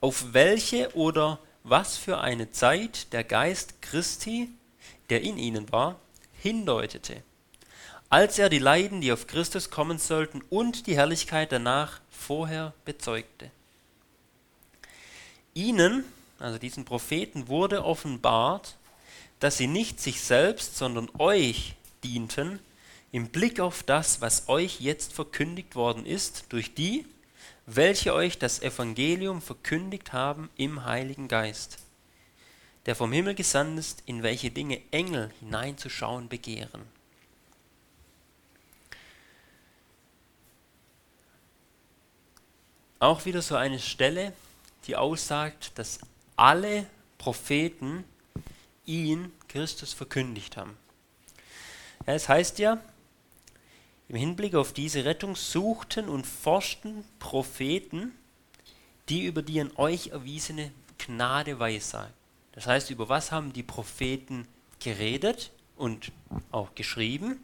[0.00, 4.50] auf welche oder was für eine Zeit der Geist Christi,
[5.10, 5.98] der in ihnen war,
[6.40, 7.22] hindeutete,
[8.08, 13.50] als er die Leiden, die auf Christus kommen sollten, und die Herrlichkeit danach vorher bezeugte.
[15.54, 16.04] Ihnen,
[16.38, 18.76] also diesen Propheten, wurde offenbart,
[19.38, 22.60] dass sie nicht sich selbst, sondern euch dienten,
[23.12, 27.04] im Blick auf das, was euch jetzt verkündigt worden ist, durch die,
[27.76, 31.78] welche euch das Evangelium verkündigt haben im Heiligen Geist,
[32.86, 36.82] der vom Himmel gesandt ist, in welche Dinge Engel hineinzuschauen begehren.
[42.98, 44.32] Auch wieder so eine Stelle,
[44.86, 46.00] die aussagt, dass
[46.36, 46.86] alle
[47.18, 48.04] Propheten
[48.84, 50.76] ihn, Christus, verkündigt haben.
[52.06, 52.82] Ja, es heißt ja,
[54.10, 58.10] im Hinblick auf diese Rettung suchten und forschten Propheten,
[59.08, 62.12] die über die an euch erwiesene Gnade weissagen.
[62.50, 64.48] Das heißt, über was haben die Propheten
[64.80, 66.10] geredet und
[66.50, 67.38] auch geschrieben?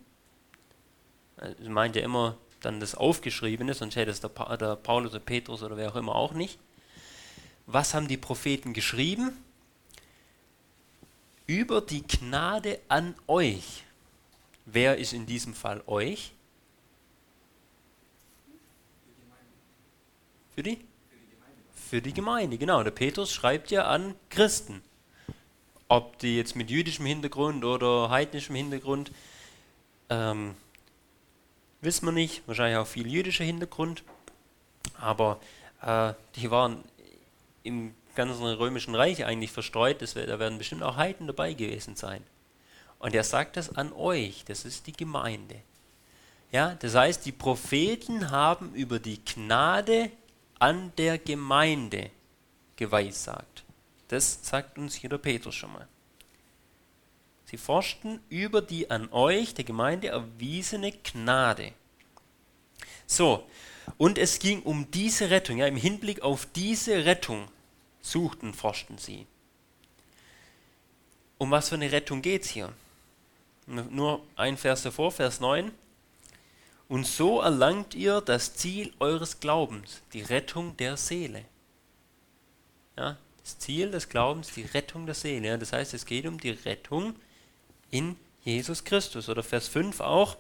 [1.37, 5.21] Also meint ja immer dann das Aufgeschriebene, sonst hätte es der, pa der Paulus oder
[5.21, 6.59] Petrus oder wer auch immer auch nicht.
[7.67, 9.37] Was haben die Propheten geschrieben?
[11.47, 13.85] Über die Gnade an euch.
[14.65, 16.33] Wer ist in diesem Fall euch?
[20.57, 20.79] Für die?
[21.75, 22.83] Für die Gemeinde, genau.
[22.83, 24.83] Der Petrus schreibt ja an Christen.
[25.87, 29.13] Ob die jetzt mit jüdischem Hintergrund oder heidnischem Hintergrund,
[30.09, 30.55] ähm,
[31.83, 32.43] wissen wir nicht.
[32.49, 34.03] Wahrscheinlich auch viel jüdischer Hintergrund.
[34.99, 35.41] Aber
[35.83, 36.83] äh, die waren
[37.63, 40.01] im ganzen römischen Reich eigentlich verstreut.
[40.01, 42.23] Das, da werden bestimmt auch Heiden dabei gewesen sein.
[42.99, 45.61] Und er sagt das an euch, das ist die Gemeinde.
[46.51, 50.11] Ja, das heißt, die Propheten haben über die Gnade
[50.59, 52.11] an der Gemeinde
[52.77, 53.65] geweissagt.
[54.09, 55.89] Das sagt uns hier der Petrus schon mal.
[57.47, 61.73] Sie forschten über die an euch, der Gemeinde, erwiesene Gnade.
[63.07, 63.49] So,
[63.99, 67.49] und es ging um diese Rettung, ja, im Hinblick auf diese Rettung
[68.01, 69.27] suchten, forschten sie.
[71.39, 72.73] Um was für eine Rettung geht es hier?
[73.67, 75.71] Nur ein Vers davor, Vers 9.
[76.89, 81.45] Und so erlangt ihr das Ziel eures Glaubens, die Rettung der Seele.
[82.97, 85.49] Ja, das Ziel des Glaubens, die Rettung der Seele.
[85.49, 87.17] Ja, das heißt, es geht um die Rettung
[87.91, 89.29] in Jesus Christus.
[89.29, 90.37] Oder Vers 5 auch,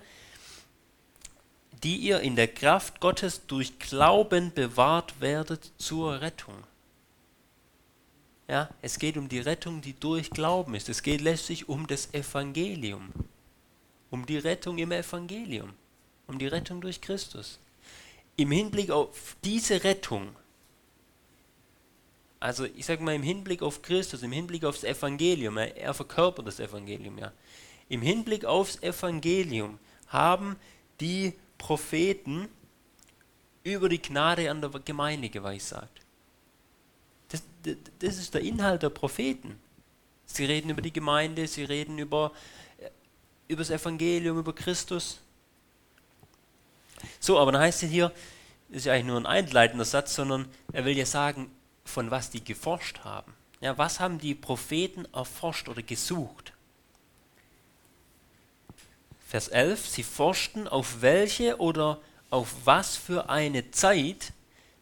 [1.82, 6.54] die ihr in der Kraft Gottes durch Glauben bewahrt werdet zur Rettung.
[8.48, 10.88] Ja, es geht um die Rettung, die durch Glauben ist.
[10.88, 13.12] Es geht letztlich um das Evangelium.
[14.10, 15.74] Um die Rettung im Evangelium.
[16.26, 17.58] Um die Rettung durch Christus.
[18.36, 20.34] Im Hinblick auf diese Rettung,
[22.40, 26.60] also ich sage mal im Hinblick auf Christus, im Hinblick aufs Evangelium, er verkörpert das
[26.60, 27.32] Evangelium ja.
[27.88, 30.56] Im Hinblick aufs Evangelium haben
[31.00, 32.48] die Propheten
[33.62, 36.02] über die Gnade an der Gemeinde geweissagt.
[37.28, 39.58] Das, das, das ist der Inhalt der Propheten.
[40.26, 42.32] Sie reden über die Gemeinde, sie reden über,
[42.78, 42.90] äh,
[43.48, 45.20] über das Evangelium, über Christus.
[47.20, 48.12] So, aber dann heißt es hier,
[48.68, 51.50] das ist ja eigentlich nur ein einleitender Satz, sondern er will ja sagen,
[51.84, 53.32] von was die geforscht haben.
[53.60, 56.52] Ja, was haben die Propheten erforscht oder gesucht?
[59.26, 64.32] Vers 11, sie forschten, auf welche oder auf was für eine Zeit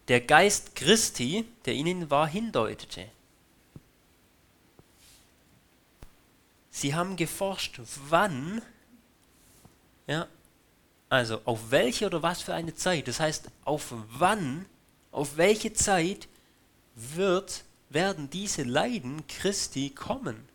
[0.07, 3.09] der Geist Christi, der ihnen war, hindeutete.
[6.69, 8.61] Sie haben geforscht, wann,
[10.07, 10.27] ja,
[11.09, 14.65] also auf welche oder was für eine Zeit, das heißt, auf wann,
[15.11, 16.27] auf welche Zeit
[16.95, 20.47] wird, werden diese Leiden Christi kommen.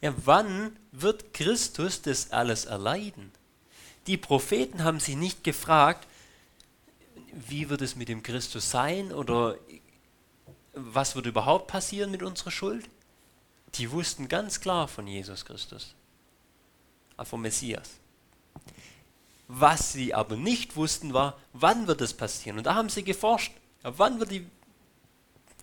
[0.00, 3.32] Ja, wann wird Christus das alles erleiden?
[4.06, 6.06] Die Propheten haben sich nicht gefragt,
[7.32, 9.56] wie wird es mit dem Christus sein oder
[10.72, 12.88] was wird überhaupt passieren mit unserer Schuld?
[13.74, 15.94] Die wussten ganz klar von Jesus Christus,
[17.18, 17.99] äh, vom Messias.
[19.48, 22.58] Was sie aber nicht wussten, war, wann wird es passieren?
[22.58, 23.52] Und da haben sie geforscht.
[23.82, 24.46] Ja, wann wird die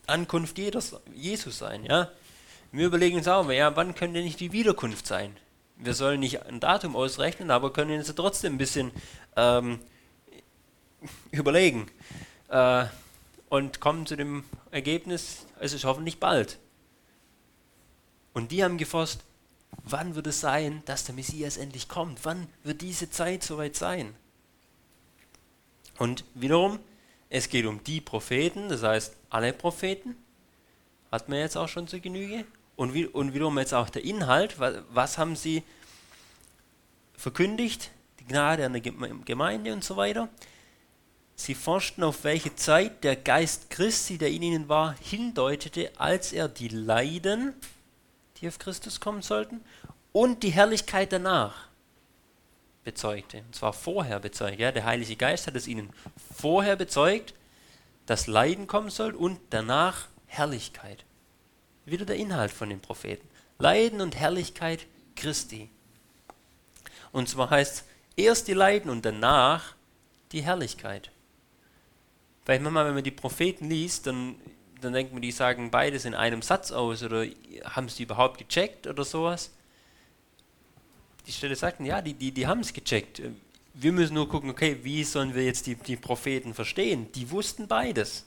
[0.08, 1.86] Ankunft Jesus sein?
[1.86, 2.12] Ja?
[2.72, 5.38] Wir überlegen uns auch, ja, wann könnte nicht die Wiederkunft sein?
[5.78, 8.92] Wir sollen nicht ein Datum ausrechnen, aber können uns trotzdem ein bisschen
[9.36, 9.80] ähm,
[11.32, 11.88] überlegen
[12.50, 12.86] äh,
[13.50, 16.58] und kommen zu dem Ergebnis, es ist hoffentlich bald.
[18.34, 19.22] Und die haben geforscht,
[19.92, 22.24] wann wird es sein, dass der Messias endlich kommt?
[22.24, 24.14] Wann wird diese Zeit soweit sein?
[25.98, 26.80] Und wiederum,
[27.30, 30.16] es geht um die Propheten, das heißt alle Propheten,
[31.12, 32.46] hat man jetzt auch schon zur Genüge.
[32.76, 35.64] Und, wie, und wiederum jetzt auch der Inhalt, was, was haben sie
[37.16, 37.90] verkündigt?
[38.20, 40.30] Die Gnade an der Gemeinde und so weiter.
[41.36, 46.48] Sie forschten, auf welche Zeit der Geist Christi, der in ihnen war, hindeutete, als er
[46.48, 47.54] die Leiden,
[48.40, 49.62] die auf Christus kommen sollten,
[50.12, 51.68] und die Herrlichkeit danach
[52.84, 53.40] bezeugte.
[53.40, 54.60] Und zwar vorher bezeugt.
[54.60, 55.92] Ja, der Heilige Geist hat es ihnen
[56.34, 57.34] vorher bezeugt,
[58.06, 61.04] dass Leiden kommen soll und danach Herrlichkeit.
[61.86, 63.28] Wieder der Inhalt von den Propheten.
[63.60, 65.70] Leiden und Herrlichkeit Christi.
[67.12, 67.84] Und zwar heißt es
[68.16, 69.76] erst die Leiden und danach
[70.32, 71.12] die Herrlichkeit.
[72.46, 74.36] Weil manchmal, wenn man die Propheten liest, dann,
[74.82, 77.26] dann denkt man, die sagen beides in einem Satz aus oder
[77.64, 79.52] haben sie überhaupt gecheckt oder sowas.
[81.26, 83.22] Die Stelle sagten, ja, die, die, die haben es gecheckt.
[83.74, 87.12] Wir müssen nur gucken, okay, wie sollen wir jetzt die, die Propheten verstehen?
[87.14, 88.26] Die wussten beides.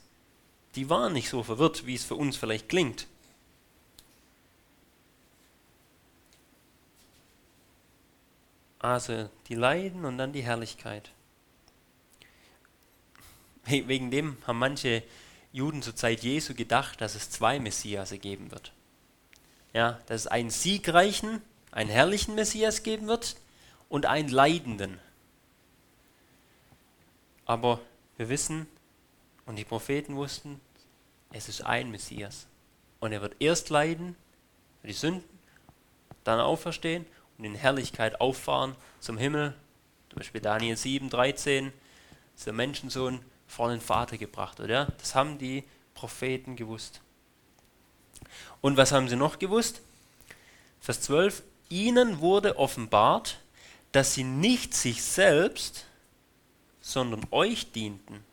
[0.75, 3.07] Die waren nicht so verwirrt, wie es für uns vielleicht klingt.
[8.79, 11.11] Also die Leiden und dann die Herrlichkeit.
[13.65, 15.03] Wegen dem haben manche
[15.53, 18.71] Juden zur Zeit Jesu gedacht, dass es zwei Messias geben wird.
[19.73, 21.41] Ja, dass es einen siegreichen,
[21.71, 23.35] einen herrlichen Messias geben wird
[23.89, 24.99] und einen leidenden.
[27.45, 27.79] Aber
[28.17, 28.67] wir wissen,
[29.45, 30.61] und die Propheten wussten,
[31.33, 32.47] es ist ein Messias.
[32.99, 34.15] Und er wird erst leiden
[34.79, 35.23] für die Sünden,
[36.23, 37.05] dann auferstehen
[37.37, 39.53] und in Herrlichkeit auffahren zum Himmel.
[40.09, 41.73] Zum Beispiel Daniel 7, 13,
[42.35, 43.19] ist der Menschensohn
[43.51, 44.85] vor den Vater gebracht, oder?
[44.97, 47.01] Das haben die Propheten gewusst.
[48.61, 49.81] Und was haben sie noch gewusst?
[50.79, 53.39] Vers 12, ihnen wurde offenbart,
[53.91, 55.85] dass sie nicht sich selbst,
[56.79, 58.23] sondern euch dienten.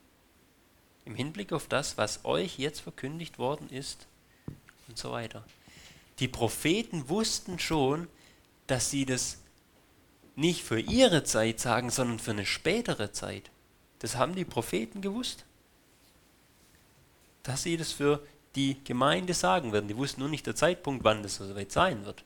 [1.04, 4.06] Im Hinblick auf das, was euch jetzt verkündigt worden ist
[4.86, 5.42] und so weiter.
[6.20, 8.06] Die Propheten wussten schon,
[8.68, 9.38] dass sie das
[10.36, 13.50] nicht für ihre Zeit sagen, sondern für eine spätere Zeit.
[13.98, 15.44] Das haben die Propheten gewusst.
[17.42, 18.24] Dass sie das für
[18.54, 19.88] die Gemeinde sagen werden.
[19.88, 22.24] Die wussten nur nicht der Zeitpunkt, wann das so weit sein wird.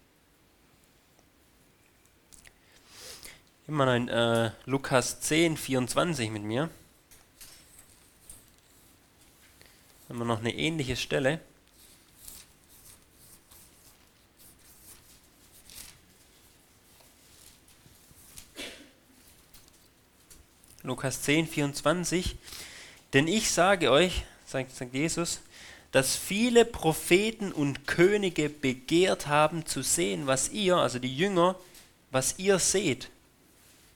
[3.69, 6.69] Immer ein äh, Lukas 10, 24 mit mir.
[10.09, 11.41] Haben wir noch eine ähnliche Stelle.
[20.83, 22.37] Lukas 10, 24.
[23.13, 25.41] Denn ich sage euch, sagt, sagt Jesus,
[25.91, 31.57] dass viele Propheten und Könige begehrt haben zu sehen, was ihr, also die Jünger,
[32.11, 33.11] was ihr seht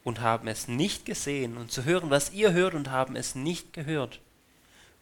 [0.04, 3.72] und haben es nicht gesehen und zu hören, was ihr hört und haben es nicht
[3.72, 4.20] gehört.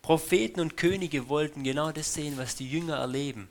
[0.03, 3.49] Propheten und Könige wollten genau das sehen, was die Jünger erleben.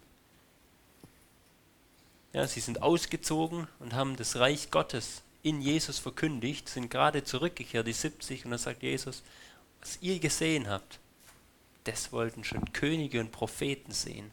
[2.31, 7.85] Ja, sie sind ausgezogen und haben das Reich Gottes in Jesus verkündigt, sind gerade zurückgekehrt,
[7.85, 9.21] die 70, und dann sagt Jesus,
[9.79, 10.99] was ihr gesehen habt,
[11.83, 14.31] das wollten schon Könige und Propheten sehen.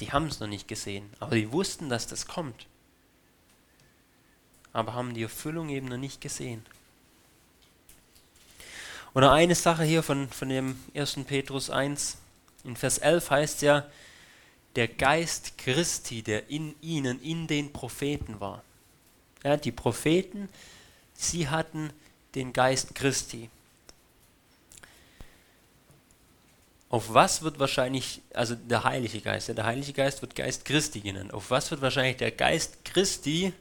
[0.00, 2.66] Die haben es noch nicht gesehen, aber die wussten, dass das kommt
[4.72, 6.64] aber haben die Erfüllung eben noch nicht gesehen.
[9.12, 11.18] Und eine Sache hier von, von dem 1.
[11.26, 12.16] Petrus 1,
[12.64, 13.86] in Vers 11 heißt ja,
[14.74, 18.62] der Geist Christi, der in ihnen, in den Propheten war.
[19.44, 20.48] Ja, die Propheten,
[21.14, 21.90] sie hatten
[22.34, 23.50] den Geist Christi.
[26.88, 31.00] Auf was wird wahrscheinlich, also der Heilige Geist, ja, der Heilige Geist wird Geist Christi
[31.00, 31.32] genannt.
[31.32, 33.52] Auf was wird wahrscheinlich der Geist Christi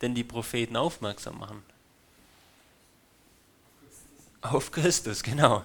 [0.00, 1.62] denn die Propheten aufmerksam machen?
[4.40, 5.64] Auf Christus, genau.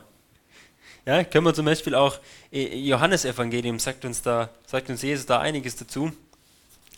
[1.05, 2.19] Ja, können wir zum Beispiel auch,
[2.51, 6.11] äh, Johannesevangelium sagt uns da, sagt uns Jesus da einiges dazu.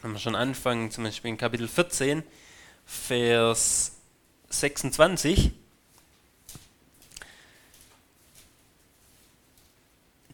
[0.01, 2.23] Wenn wir schon anfangen, zum Beispiel in Kapitel 14,
[2.85, 3.97] Vers
[4.49, 5.51] 26.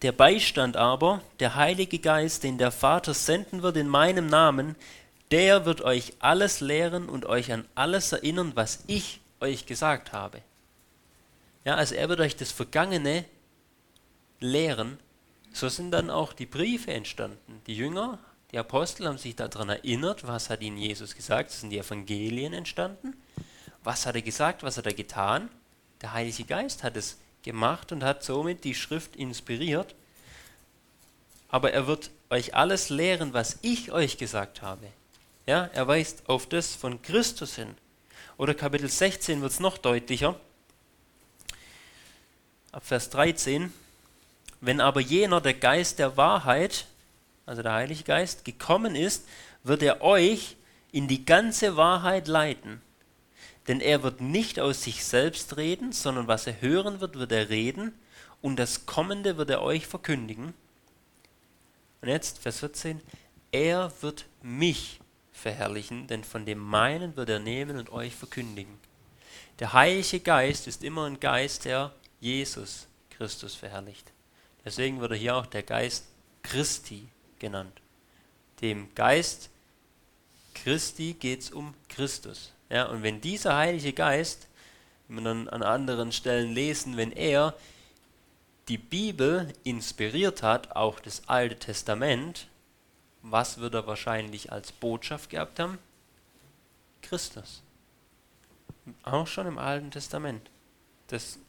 [0.02, 4.78] Der Beistand aber, der Heilige Geist, den der Vater senden wird in meinem Namen,
[5.32, 10.42] der wird euch alles lehren und euch an alles erinnern, was ich euch gesagt habe.
[11.66, 13.26] Ja, also er wird euch das Vergangene
[14.40, 14.98] lehren.
[15.52, 17.62] So sind dann auch die Briefe entstanden.
[17.68, 18.20] Die Jünger,
[18.52, 21.52] die Apostel haben sich daran erinnert, was hat ihnen Jesus gesagt.
[21.52, 23.14] So sind die Evangelien entstanden.
[23.84, 25.50] Was hat er gesagt, was hat er getan?
[26.02, 29.96] Der Heilige Geist hat es gemacht und hat somit die Schrift inspiriert.
[31.50, 34.88] Aber er wird euch alles lehren, was ich euch gesagt habe.
[35.46, 37.76] Ja, er weist auf das von Christus hin.
[38.38, 40.40] Oder Kapitel 16 wird es noch deutlicher.
[42.72, 43.74] Ab Vers 13.
[44.60, 46.86] Wenn aber jener, der Geist der Wahrheit,
[47.48, 49.26] also der Heilige Geist, gekommen ist,
[49.64, 50.58] wird er euch
[50.92, 52.82] in die ganze Wahrheit leiten.
[53.68, 57.50] Denn er wird nicht aus sich selbst reden, sondern was er hören wird, wird er
[57.50, 57.94] reden,
[58.42, 60.54] und das Kommende wird er euch verkündigen.
[62.02, 63.02] Und jetzt Vers 14.
[63.52, 65.00] Er wird mich
[65.32, 68.78] verherrlichen, denn von dem meinen wird er nehmen und euch verkündigen.
[69.60, 74.12] Der Heilige Geist ist immer ein Geist, der Jesus Christus verherrlicht.
[74.64, 76.06] Deswegen wird er hier auch der Geist
[76.44, 77.10] Christi
[77.40, 77.82] genannt.
[78.62, 79.50] Dem Geist
[80.64, 82.52] Christi geht es um Christus.
[82.70, 84.48] Ja, und wenn dieser Heilige Geist,
[85.08, 87.54] wie wir dann an anderen Stellen lesen, wenn er
[88.68, 92.48] die Bibel inspiriert hat, auch das Alte Testament,
[93.22, 95.78] was wird er wahrscheinlich als Botschaft gehabt haben?
[97.02, 97.62] Christus.
[99.04, 100.50] Auch schon im Alten Testament.
[101.08, 101.40] Das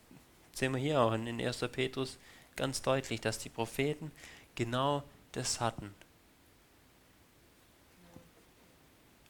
[0.52, 1.58] sehen wir hier auch in 1.
[1.72, 2.18] Petrus
[2.56, 4.12] ganz deutlich, dass die Propheten
[4.54, 5.02] genau
[5.32, 5.94] das hatten.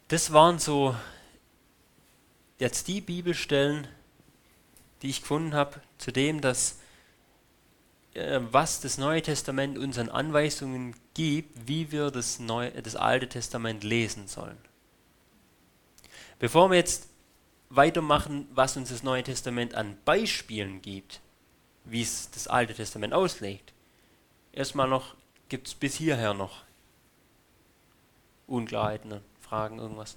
[0.09, 0.97] Das waren so
[2.59, 3.87] jetzt die Bibelstellen,
[5.03, 6.79] die ich gefunden habe, zu dem, dass
[8.15, 13.29] äh, was das Neue Testament uns an Anweisungen gibt, wie wir das, Neue, das Alte
[13.29, 14.59] Testament lesen sollen.
[16.39, 17.09] Bevor wir jetzt
[17.71, 21.21] weitermachen, was uns das Neue Testament an Beispielen gibt,
[21.85, 23.73] wie es das Alte Testament auslegt,
[24.53, 25.15] erstmal noch,
[25.49, 26.63] gibt es bis hierher noch
[28.47, 30.17] Unklarheiten, Fragen, irgendwas?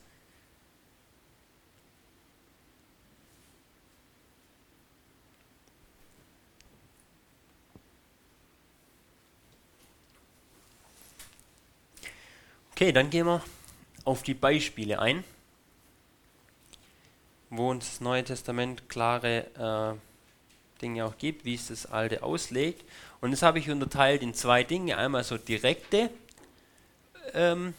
[12.82, 13.44] Okay, dann gehen wir
[14.06, 15.24] auf die Beispiele ein,
[17.52, 22.84] wo uns das Neue Testament klare äh, Dinge auch gibt, wie es das Alte auslegt.
[23.22, 24.98] Und das habe ich unterteilt in zwei Dinge.
[24.98, 26.10] Einmal so direkte
[27.34, 27.76] ähm,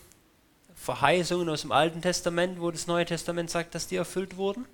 [0.76, 4.66] Verheißungen aus dem Alten Testament, wo das Neue Testament sagt, dass die erfüllt wurden.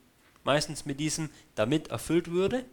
[0.45, 2.65] Meistens mit diesem, damit erfüllt würde.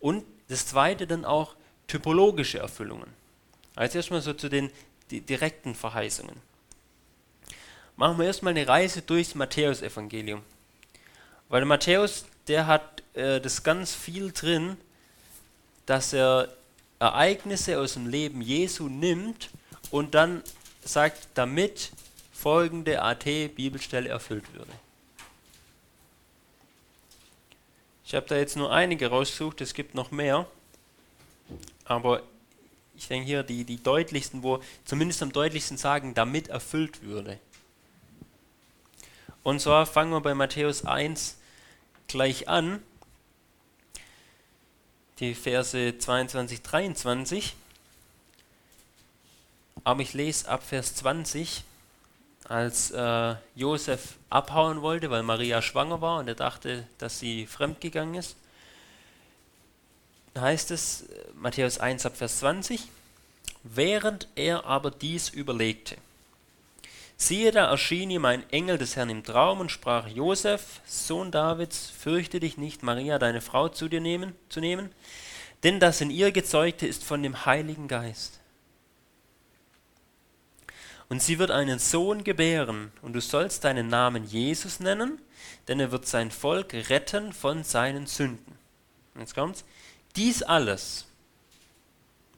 [0.00, 1.56] Und das zweite dann auch
[1.88, 3.12] typologische Erfüllungen.
[3.74, 4.70] Also erstmal so zu den
[5.10, 6.36] direkten Verheißungen.
[7.96, 10.42] Machen wir erstmal eine Reise durchs Matthäusevangelium.
[11.48, 14.76] Weil Matthäus, der hat äh, das ganz viel drin,
[15.86, 16.48] dass er
[16.98, 19.50] Ereignisse aus dem Leben Jesu nimmt
[19.90, 20.42] und dann
[20.84, 21.92] sagt, damit
[22.32, 24.72] folgende AT-Bibelstelle erfüllt würde.
[28.04, 30.46] Ich habe da jetzt nur einige rausgesucht, es gibt noch mehr,
[31.84, 32.22] aber
[32.96, 37.38] ich denke hier, die, die deutlichsten, wo zumindest am deutlichsten sagen, damit erfüllt würde.
[39.42, 41.38] Und zwar fangen wir bei Matthäus 1
[42.08, 42.82] gleich an,
[45.20, 47.56] die Verse 22, 23.
[49.84, 51.64] Aber ich lese ab Vers 20,
[52.44, 58.14] als äh, Josef abhauen wollte, weil Maria schwanger war und er dachte, dass sie fremdgegangen
[58.14, 58.36] ist
[60.40, 61.04] heißt es,
[61.34, 62.88] Matthäus 1 ab Vers 20,
[63.62, 65.96] während er aber dies überlegte.
[67.20, 71.90] Siehe, da erschien ihm ein Engel des Herrn im Traum und sprach, Josef, Sohn Davids,
[71.90, 74.92] fürchte dich nicht, Maria, deine Frau zu dir nehmen, zu nehmen,
[75.64, 78.38] denn das in ihr gezeugte ist von dem Heiligen Geist.
[81.08, 85.20] Und sie wird einen Sohn gebären, und du sollst deinen Namen Jesus nennen,
[85.66, 88.56] denn er wird sein Volk retten von seinen Sünden.
[89.18, 89.64] Jetzt kommt's.
[90.14, 91.06] Dies alles,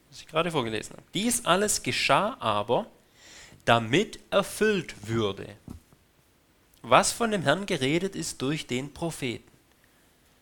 [0.08, 2.86] was ich gerade vorgelesen habe, dies alles geschah aber,
[3.70, 5.46] damit erfüllt würde,
[6.82, 9.48] was von dem Herrn geredet ist durch den Propheten.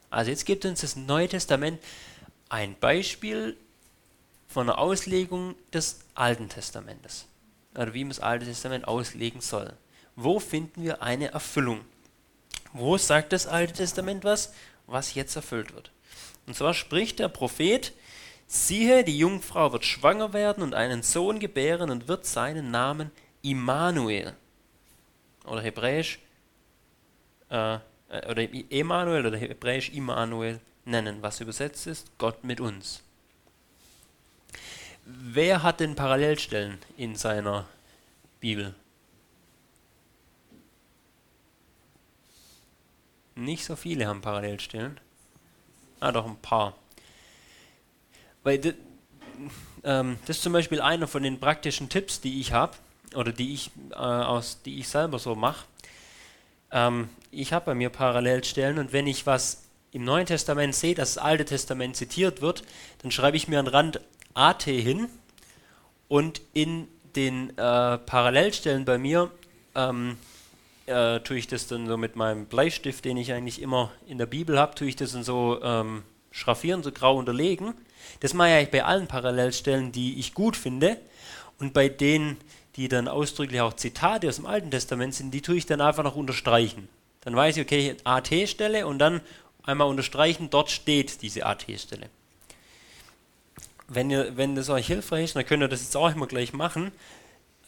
[0.08, 1.78] Also jetzt gibt uns das Neue Testament
[2.48, 3.54] ein Beispiel
[4.48, 7.26] von der Auslegung des Alten Testamentes.
[7.74, 9.74] Oder wie man das Alte Testament auslegen soll.
[10.16, 11.82] Wo finden wir eine Erfüllung?
[12.72, 14.54] Wo sagt das Alte Testament was,
[14.86, 15.90] was jetzt erfüllt wird?
[16.46, 17.92] Und zwar spricht der Prophet,
[18.48, 24.34] siehe, die Jungfrau wird schwanger werden und einen Sohn gebären und wird seinen Namen Immanuel
[25.44, 26.18] oder hebräisch
[27.50, 27.78] äh, äh
[28.30, 33.02] oder Emanuel oder hebräisch Immanuel nennen, was übersetzt ist Gott mit uns.
[35.04, 37.66] Wer hat denn Parallelstellen in seiner
[38.40, 38.74] Bibel?
[43.34, 44.98] Nicht so viele haben Parallelstellen.
[46.00, 46.74] Ah, doch ein paar.
[48.48, 48.74] Weil das,
[49.84, 52.72] ähm, das ist zum Beispiel einer von den praktischen Tipps, die ich habe
[53.14, 55.66] oder die ich äh, aus, die ich selber so mache.
[56.72, 61.12] Ähm, ich habe bei mir Parallelstellen und wenn ich was im Neuen Testament sehe, dass
[61.12, 62.62] das Alte Testament zitiert wird,
[63.02, 64.00] dann schreibe ich mir an Rand
[64.32, 65.10] AT hin
[66.08, 69.30] und in den äh, Parallelstellen bei mir
[69.74, 70.16] ähm,
[70.86, 74.24] äh, tue ich das dann so mit meinem Bleistift, den ich eigentlich immer in der
[74.24, 77.74] Bibel habe, tue ich das dann so ähm, schraffieren, so grau unterlegen.
[78.20, 80.98] Das mache ich bei allen Parallelstellen, die ich gut finde.
[81.58, 82.36] Und bei denen,
[82.76, 86.04] die dann ausdrücklich auch Zitate aus dem Alten Testament sind, die tue ich dann einfach
[86.04, 86.88] noch unterstreichen.
[87.22, 89.20] Dann weiß ich, okay, AT-Stelle und dann
[89.64, 92.08] einmal unterstreichen, dort steht diese AT-Stelle.
[93.88, 96.52] Wenn, ihr, wenn das euch hilfreich ist, dann könnt ihr das jetzt auch immer gleich
[96.52, 96.92] machen,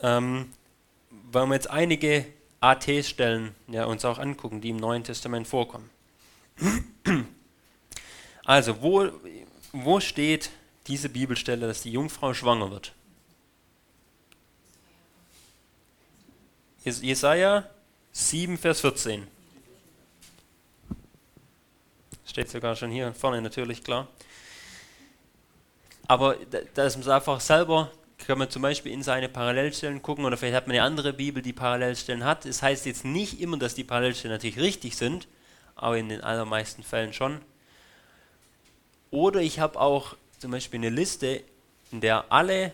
[0.00, 0.52] ähm,
[1.10, 2.26] weil wir jetzt einige
[2.60, 5.90] AT-Stellen ja, uns auch angucken, die im Neuen Testament vorkommen.
[8.42, 9.08] Also, wo,
[9.72, 10.50] wo steht
[10.86, 12.92] diese Bibelstelle, dass die Jungfrau schwanger wird?
[16.84, 17.68] Jesaja
[18.12, 19.26] 7, Vers 14.
[22.26, 24.08] Steht sogar schon hier vorne natürlich klar.
[26.08, 26.36] Aber
[26.74, 27.92] da ist man einfach selber
[28.26, 31.42] kann man zum Beispiel in seine Parallelstellen gucken oder vielleicht hat man eine andere Bibel,
[31.42, 32.44] die Parallelstellen hat.
[32.44, 35.26] Es das heißt jetzt nicht immer, dass die Parallelstellen natürlich richtig sind,
[35.74, 37.40] aber in den allermeisten Fällen schon.
[39.10, 41.42] Oder ich habe auch zum Beispiel eine Liste,
[41.90, 42.72] in der alle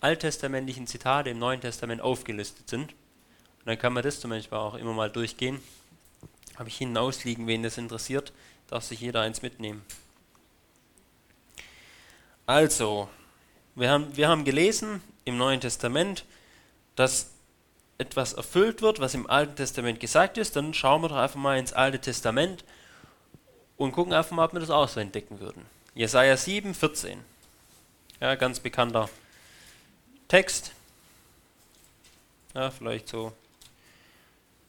[0.00, 2.92] alttestamentlichen Zitate im Neuen Testament aufgelistet sind.
[2.92, 5.60] Und dann kann man das zum Beispiel auch immer mal durchgehen.
[6.56, 8.32] Habe ich hinten ausliegen, wen das interessiert,
[8.68, 9.84] darf sich jeder eins mitnehmen.
[12.46, 13.08] Also,
[13.74, 16.26] Wir haben, wir haben gelesen im Neuen Testament,
[16.94, 17.30] dass
[17.96, 20.56] etwas erfüllt wird, was im Alten Testament gesagt ist.
[20.56, 22.64] Dann schauen wir doch einfach mal ins Alte Testament
[23.84, 25.64] und gucken einfach mal, ob wir das auch so entdecken würden.
[25.94, 27.20] Jesaja 7, 14.
[28.20, 29.08] Ja, ganz bekannter
[30.28, 30.72] Text.
[32.54, 33.32] Ja, vielleicht so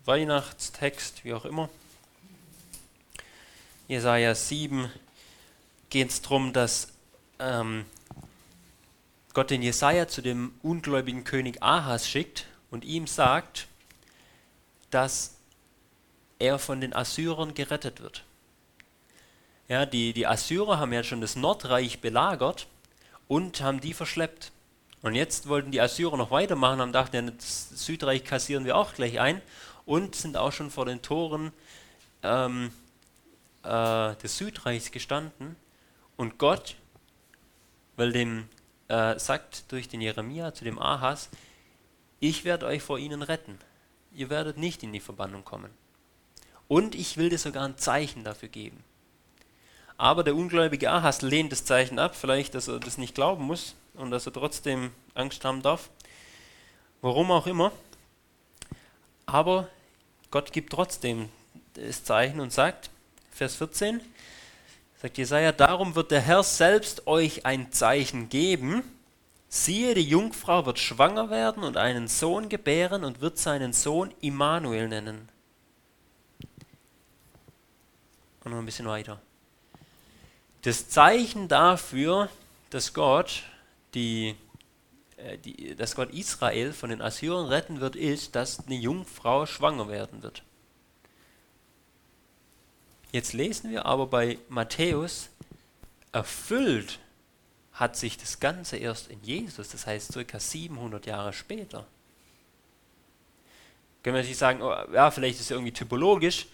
[0.05, 1.69] Weihnachtstext, wie auch immer.
[3.87, 4.91] Jesaja 7
[5.89, 6.89] geht es darum, dass
[7.39, 7.85] ähm,
[9.33, 13.67] Gott den Jesaja zu dem ungläubigen König Ahas schickt und ihm sagt,
[14.89, 15.35] dass
[16.39, 18.23] er von den Assyrern gerettet wird.
[19.73, 22.67] Ja, die, die Assyrer haben ja schon das Nordreich belagert
[23.27, 24.51] und haben die verschleppt.
[25.01, 29.19] Und jetzt wollten die Assyrer noch weitermachen, haben gedacht, das Südreich kassieren wir auch gleich
[29.19, 29.41] ein
[29.87, 31.51] und sind auch schon vor den Toren
[32.21, 32.71] ähm,
[33.63, 35.55] äh, des Südreichs gestanden.
[36.17, 36.75] Und Gott,
[37.95, 38.47] weil dem
[38.89, 41.31] äh, sagt durch den Jeremia zu dem Ahas,
[42.19, 43.57] ich werde euch vor ihnen retten.
[44.13, 45.71] Ihr werdet nicht in die Verbannung kommen.
[46.67, 48.83] Und ich will dir sogar ein Zeichen dafür geben.
[49.97, 53.75] Aber der ungläubige Ahas lehnt das Zeichen ab, vielleicht, dass er das nicht glauben muss
[53.93, 55.89] und dass er trotzdem Angst haben darf.
[57.01, 57.71] Warum auch immer.
[59.25, 59.69] Aber
[60.31, 61.29] Gott gibt trotzdem
[61.73, 62.89] das Zeichen und sagt,
[63.31, 64.01] Vers 14,
[65.01, 68.83] sagt Jesaja, darum wird der Herr selbst euch ein Zeichen geben.
[69.49, 74.87] Siehe, die Jungfrau wird schwanger werden und einen Sohn gebären und wird seinen Sohn Immanuel
[74.87, 75.29] nennen.
[78.43, 79.21] Und noch ein bisschen weiter.
[80.63, 82.29] Das Zeichen dafür,
[82.69, 83.43] dass Gott,
[83.93, 84.35] die,
[85.17, 89.89] äh, die, dass Gott Israel von den Assyrern retten wird, ist, dass eine Jungfrau schwanger
[89.89, 90.41] werden wird.
[93.11, 95.29] Jetzt lesen wir aber bei Matthäus,
[96.13, 96.99] erfüllt
[97.73, 101.85] hat sich das Ganze erst in Jesus, das heißt circa 700 Jahre später.
[104.01, 106.47] Können wir sich sagen, oh, ja, vielleicht ist es irgendwie typologisch,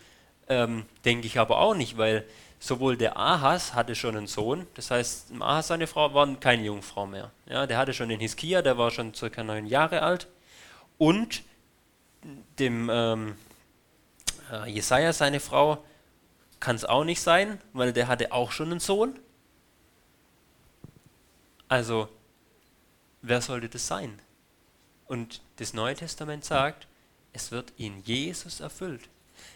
[0.48, 2.26] ähm, denke ich aber auch nicht, weil
[2.60, 7.06] sowohl der Ahas hatte schon einen Sohn, das heißt, Ahas seine Frau war keine Jungfrau
[7.06, 7.32] mehr.
[7.48, 10.28] Ja, der hatte schon den Hiskia, der war schon circa neun Jahre alt.
[10.98, 11.44] Und
[12.60, 13.36] dem ähm,
[14.52, 15.84] äh, Jesaja, seine Frau,
[16.60, 19.18] kann es auch nicht sein, weil der hatte auch schon einen Sohn.
[21.70, 22.10] Also,
[23.22, 24.20] wer sollte das sein?
[25.08, 26.88] Und das Neue Testament sagt,
[27.32, 29.08] es wird in Jesus erfüllt.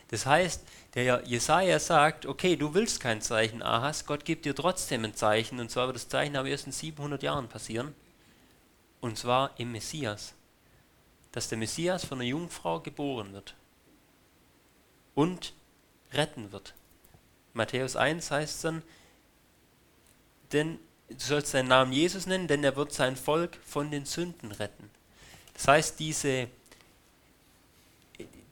[0.09, 0.63] Das heißt,
[0.95, 5.59] der Jesaja sagt, okay, du willst kein Zeichen, Ahas, Gott gibt dir trotzdem ein Zeichen,
[5.59, 7.95] und zwar wird das Zeichen aber erst in 700 Jahren passieren,
[9.01, 10.33] und zwar im Messias.
[11.31, 13.55] Dass der Messias von einer Jungfrau geboren wird
[15.15, 15.53] und
[16.11, 16.75] retten wird.
[17.53, 18.83] Matthäus 1 heißt dann,
[20.51, 20.77] denn
[21.09, 24.91] du sollst seinen Namen Jesus nennen, denn er wird sein Volk von den Sünden retten.
[25.55, 26.49] Das heißt, diese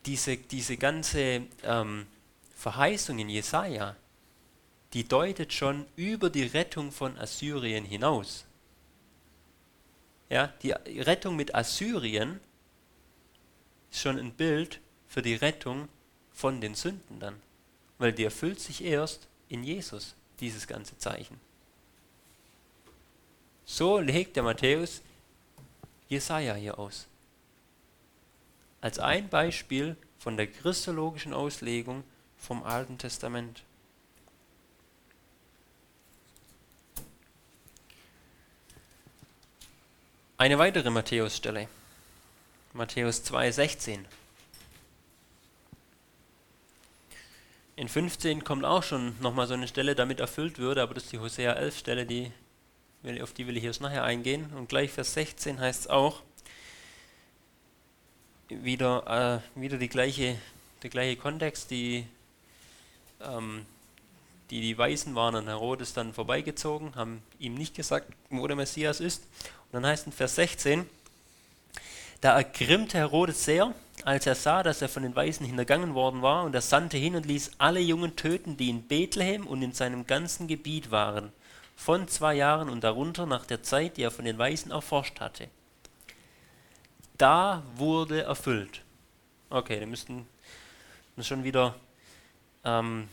[0.06, 2.08] diese, diese ganze ähm,
[2.62, 3.96] Verheißung in Jesaja,
[4.94, 8.46] die deutet schon über die Rettung von Assyrien hinaus.
[10.30, 12.40] Ja, die Rettung mit Assyrien
[13.90, 15.90] ist schon ein Bild für die Rettung
[16.32, 17.42] von den Sünden dann.
[17.98, 21.40] Weil die erfüllt sich erst in Jesus, dieses ganze Zeichen.
[23.66, 25.02] So legt der Matthäus
[26.08, 27.08] Jesaja hier aus
[28.82, 32.04] als ein Beispiel von der christologischen Auslegung
[32.42, 33.64] vom Alten Testament.
[40.38, 41.68] Eine weitere Matthäusstelle.
[42.74, 44.00] Matthäus 2,16.
[47.76, 51.12] In 15 kommt auch schon nochmal so eine Stelle, damit erfüllt würde, aber das ist
[51.12, 52.32] die Hosea 11 Stelle, die,
[53.22, 54.52] auf die will ich jetzt nachher eingehen.
[54.56, 56.24] Und gleich Vers 16 heißt es auch,
[58.50, 60.38] wieder, äh, wieder die gleiche,
[60.82, 62.08] der gleiche Kontext, die,
[63.26, 63.66] ähm,
[64.50, 69.00] die, die Weisen waren an Herodes dann vorbeigezogen, haben ihm nicht gesagt, wo der Messias
[69.00, 69.24] ist.
[69.66, 70.90] Und dann heißt in Vers 16,
[72.20, 76.44] da ergrimmte Herodes sehr, als er sah, dass er von den Weisen hintergangen worden war,
[76.44, 80.06] und er sandte hin und ließ alle Jungen töten, die in Bethlehem und in seinem
[80.06, 81.32] ganzen Gebiet waren,
[81.76, 85.48] von zwei Jahren und darunter nach der Zeit, die er von den Weisen erforscht hatte
[87.22, 88.82] da wurde erfüllt.
[89.52, 90.26] Okay, wir müssten
[91.22, 91.76] schon wieder
[92.64, 93.08] ähm,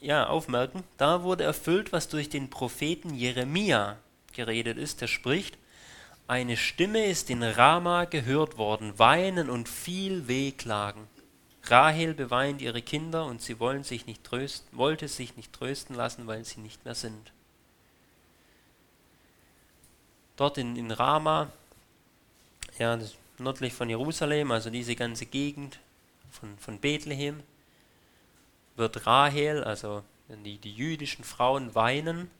[0.00, 0.82] ja, aufmerken.
[0.96, 3.98] Da wurde erfüllt, was durch den Propheten Jeremia
[4.32, 5.00] geredet ist.
[5.00, 5.56] Der spricht,
[6.26, 11.06] eine Stimme ist in Rama gehört worden, weinen und viel Wehklagen.
[11.64, 16.26] Rahel beweint ihre Kinder und sie wollen sich nicht trösten, wollte sich nicht trösten lassen,
[16.26, 17.32] weil sie nicht mehr sind.
[20.42, 21.50] dort in, in Rama,
[22.78, 22.98] ja,
[23.38, 25.78] nördlich von Jerusalem, also diese ganze Gegend
[26.30, 27.42] von, von Bethlehem,
[28.76, 32.30] wird Rahel, also die, die jüdischen Frauen weinen,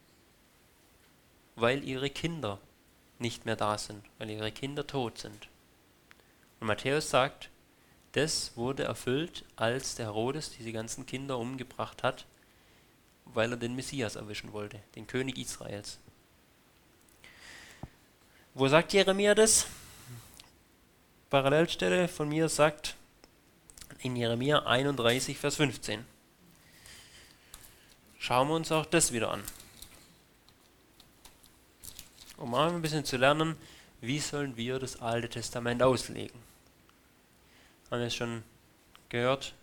[1.57, 2.59] weil ihre Kinder
[3.19, 5.49] nicht mehr da sind, weil ihre Kinder tot sind.
[6.61, 7.51] Und Matthäus sagt,
[8.13, 12.27] das wurde erfüllt, als der Herodes diese ganzen Kinder umgebracht hat,
[13.25, 15.99] weil er den Messias erwischen wollte, den König Israels.
[18.55, 19.67] Wo sagt Jeremia das?
[21.31, 22.97] Parallelstelle von mir sagt
[24.01, 26.12] in Jeremia 31, Vers 15.
[28.23, 29.43] Schauen wir uns auch das wieder an.
[32.37, 33.57] Um mal ein bisschen zu lernen,
[34.01, 36.39] wie sollen wir das Alte Testament auslegen.
[37.91, 38.45] Haben wir es schon
[39.09, 39.55] gehört?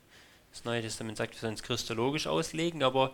[0.52, 3.14] Das Neue Testament sagt, wir sollen es christologisch auslegen, aber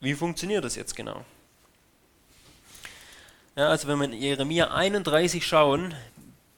[0.00, 1.24] wie funktioniert das jetzt genau?
[3.56, 5.94] Ja, also wenn wir in Jeremia 31 schauen,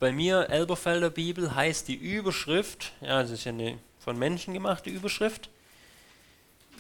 [0.01, 4.91] bei mir Elberfelder Bibel heißt die Überschrift, ja, das ist ja eine von Menschen gemachte
[4.91, 5.49] Überschrift,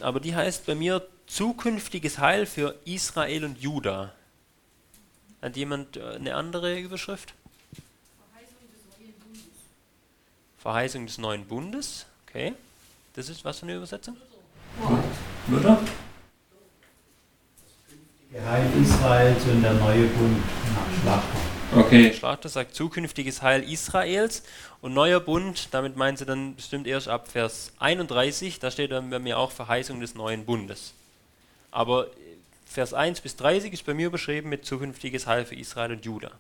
[0.01, 4.12] aber die heißt bei mir zukünftiges Heil für Israel und Juda.
[5.42, 7.34] Hat jemand äh, eine andere Überschrift?
[8.28, 9.45] Verheißung des neuen Bundes.
[10.59, 12.55] Verheißung des neuen Bundes, okay.
[13.14, 14.16] Das ist was für eine Übersetzung?
[15.49, 15.80] Luther?
[18.47, 20.42] Heil Israels und der neue Bund
[20.74, 21.43] nach Schlachter.
[21.77, 22.12] Okay.
[22.12, 24.45] Schlachter sagt zukünftiges Heil Israels
[24.81, 29.11] und neuer Bund, damit meinen sie dann bestimmt erst ab Vers 31, da steht dann
[29.11, 30.95] bei mir auch Verheißung des neuen Bundes.
[31.72, 32.07] Aber
[32.64, 36.31] Vers 1 bis 30 ist bei mir beschrieben mit zukünftiges Heil für Israel und Juda.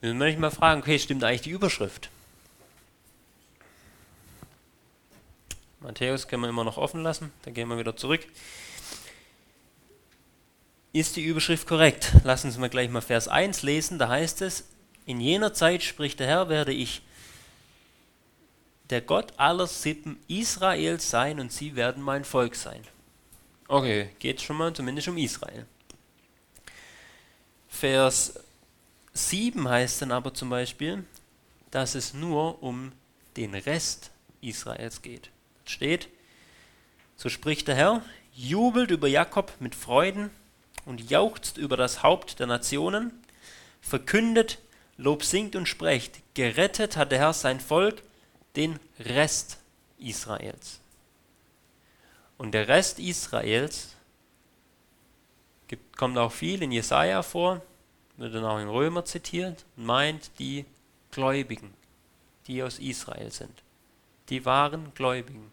[0.00, 2.10] Dann möchte ich mal fragen, okay, stimmt eigentlich die Überschrift?
[5.78, 8.26] Matthäus können wir immer noch offen lassen, dann gehen wir wieder zurück.
[10.92, 12.12] Ist die Überschrift korrekt?
[12.24, 14.68] Lassen Sie mal gleich mal Vers 1 lesen, da heißt es,
[15.06, 17.02] in jener Zeit spricht der Herr, werde ich
[18.90, 22.82] der Gott aller Sippen Israels sein und sie werden mein Volk sein.
[23.68, 25.66] Okay, geht schon mal zumindest um Israel.
[27.68, 28.40] Vers
[29.12, 31.04] 7 heißt dann aber zum Beispiel,
[31.70, 32.92] dass es nur um
[33.36, 34.10] den Rest
[34.40, 35.30] Israels geht
[35.70, 36.08] steht,
[37.16, 38.02] so spricht der Herr,
[38.34, 40.30] jubelt über Jakob mit Freuden
[40.88, 43.12] und jauchzt über das Haupt der Nationen,
[43.82, 44.58] verkündet,
[44.96, 48.02] Lob singt und sprecht, gerettet hat der Herr sein Volk,
[48.56, 49.58] den Rest
[49.98, 50.80] Israels.
[52.38, 53.96] Und der Rest Israels
[55.68, 57.60] gibt, kommt auch viel in Jesaja vor,
[58.16, 60.64] wird dann auch in Römer zitiert, meint die
[61.10, 61.74] Gläubigen,
[62.46, 63.62] die aus Israel sind.
[64.30, 65.52] Die wahren Gläubigen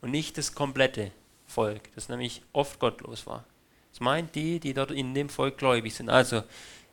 [0.00, 1.12] und nicht das komplette
[1.46, 3.44] Volk, das nämlich oft gottlos war.
[3.96, 6.10] Es meint die, die dort in dem Volk gläubig sind.
[6.10, 6.42] Also,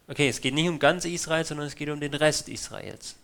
[0.08, 3.18] okay, es geht nicht um ganz Israel, sondern es geht um den Rest Israels.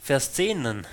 [0.00, 0.86] Vers 10 dann.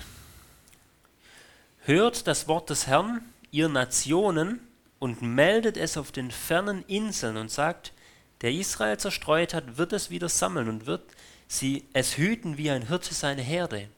[1.82, 3.20] Hört das Wort des Herrn,
[3.52, 4.58] ihr Nationen,
[4.98, 7.92] und meldet es auf den fernen Inseln und sagt,
[8.40, 11.04] der Israel zerstreut hat, wird es wieder sammeln und wird
[11.46, 13.88] sie es hüten wie ein Hirte seine Herde.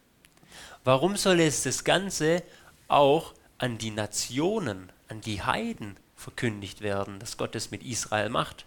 [0.85, 2.43] Warum soll es das Ganze
[2.89, 8.67] auch an die Nationen, an die Heiden verkündigt werden, dass Gott es mit Israel macht?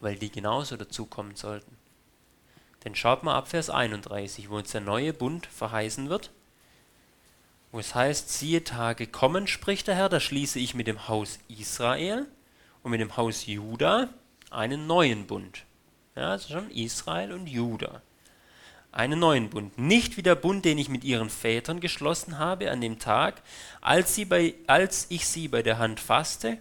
[0.00, 1.76] Weil die genauso dazukommen sollten.
[2.84, 6.30] Denn schaut mal ab Vers 31, wo uns der neue Bund verheißen wird,
[7.70, 11.38] wo es heißt, siehe Tage kommen, spricht der Herr, da schließe ich mit dem Haus
[11.48, 12.26] Israel
[12.82, 14.10] und mit dem Haus Juda
[14.50, 15.64] einen neuen Bund.
[16.14, 18.02] Ja, also schon Israel und Juda
[18.92, 22.80] einen neuen Bund, nicht wie der Bund, den ich mit ihren Vätern geschlossen habe an
[22.80, 23.42] dem Tag,
[23.80, 26.58] als, sie bei, als ich sie bei der Hand fasste,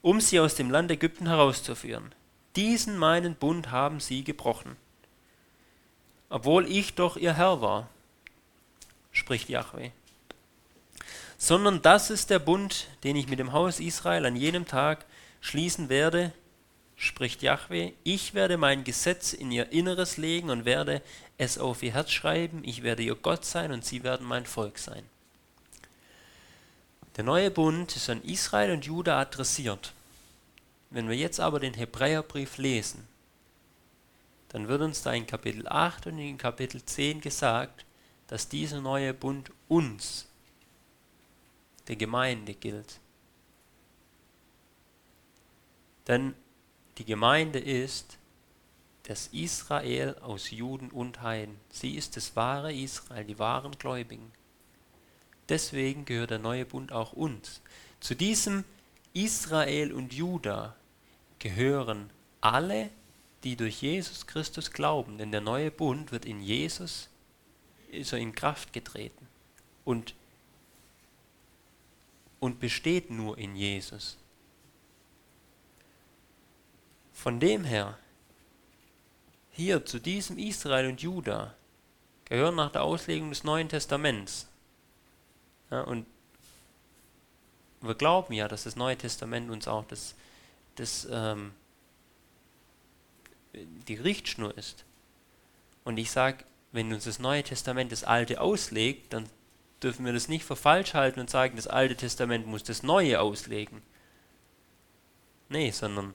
[0.00, 2.14] um sie aus dem Land Ägypten herauszuführen.
[2.56, 4.76] Diesen meinen Bund haben sie gebrochen,
[6.28, 7.88] obwohl ich doch ihr Herr war,
[9.12, 9.90] spricht Yahweh.
[11.36, 15.04] Sondern das ist der Bund, den ich mit dem Haus Israel an jenem Tag
[15.40, 16.32] schließen werde,
[17.00, 21.00] spricht Yahweh, ich werde mein Gesetz in ihr Inneres legen und werde
[21.38, 24.78] es auf ihr Herz schreiben, ich werde ihr Gott sein und sie werden mein Volk
[24.78, 25.02] sein.
[27.16, 29.94] Der neue Bund ist an Israel und Juda adressiert.
[30.90, 33.08] Wenn wir jetzt aber den Hebräerbrief lesen,
[34.50, 37.86] dann wird uns da in Kapitel 8 und in Kapitel 10 gesagt,
[38.26, 40.26] dass dieser neue Bund uns,
[41.88, 43.00] der Gemeinde, gilt.
[46.06, 46.34] Denn
[47.00, 48.18] die Gemeinde ist
[49.04, 51.56] das Israel aus Juden und Heiden.
[51.70, 54.30] Sie ist das wahre Israel, die wahren Gläubigen.
[55.48, 57.62] deswegen gehört der neue Bund auch uns.
[58.00, 58.64] Zu diesem
[59.14, 60.76] Israel und Juda
[61.38, 62.10] gehören
[62.42, 62.90] alle,
[63.44, 67.08] die durch Jesus Christus glauben, denn der neue Bund wird in Jesus
[67.90, 69.26] er in Kraft getreten
[69.86, 70.14] und,
[72.40, 74.18] und besteht nur in Jesus.
[77.20, 77.98] Von dem her,
[79.50, 81.54] hier zu diesem Israel und Juda
[82.24, 84.48] gehören nach der Auslegung des Neuen Testaments.
[85.70, 86.06] Ja, und
[87.82, 90.14] wir glauben ja, dass das Neue Testament uns auch das,
[90.76, 91.52] das, ähm,
[93.52, 94.86] die Richtschnur ist.
[95.84, 96.42] Und ich sage,
[96.72, 99.28] wenn uns das Neue Testament das Alte auslegt, dann
[99.82, 103.20] dürfen wir das nicht für falsch halten und sagen, das Alte Testament muss das Neue
[103.20, 103.82] auslegen.
[105.50, 106.14] Nee, sondern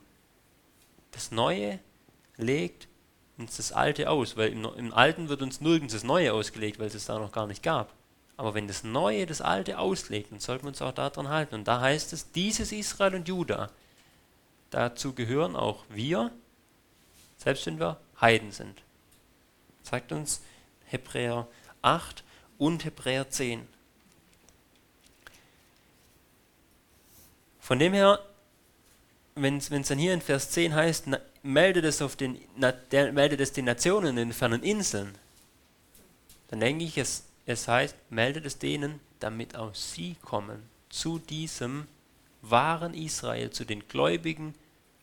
[1.15, 1.79] das Neue
[2.35, 2.89] legt
[3.37, 6.87] uns das Alte aus, weil im, im, Alten wird uns nirgends das Neue ausgelegt, weil
[6.87, 7.93] es es da noch gar nicht gab.
[8.37, 11.55] Aber wenn das Neue das Alte auslegt, dann sollten wir uns auch daran halten.
[11.55, 13.71] Und da heißt es, dieses Israel und Juda,
[14.71, 16.31] dazu gehören auch wir,
[17.37, 18.81] selbst wenn wir Heiden sind.
[19.83, 20.41] Sagt uns
[20.85, 21.47] Hebräer
[21.81, 22.23] 8
[22.57, 23.65] und Hebräer 10.
[27.59, 28.19] Von dem her,
[29.35, 33.11] wenn es dann hier in Vers 10 heißt, na, meldet es, auf den, na, der,
[33.11, 35.13] meldet es den Nationen in den fernen Inseln,
[36.47, 41.87] dann denke ich, es, es heißt, meldet es denen, damit auch sie kommen zu diesem
[42.41, 44.53] wahren Israel, zu den Gläubigen,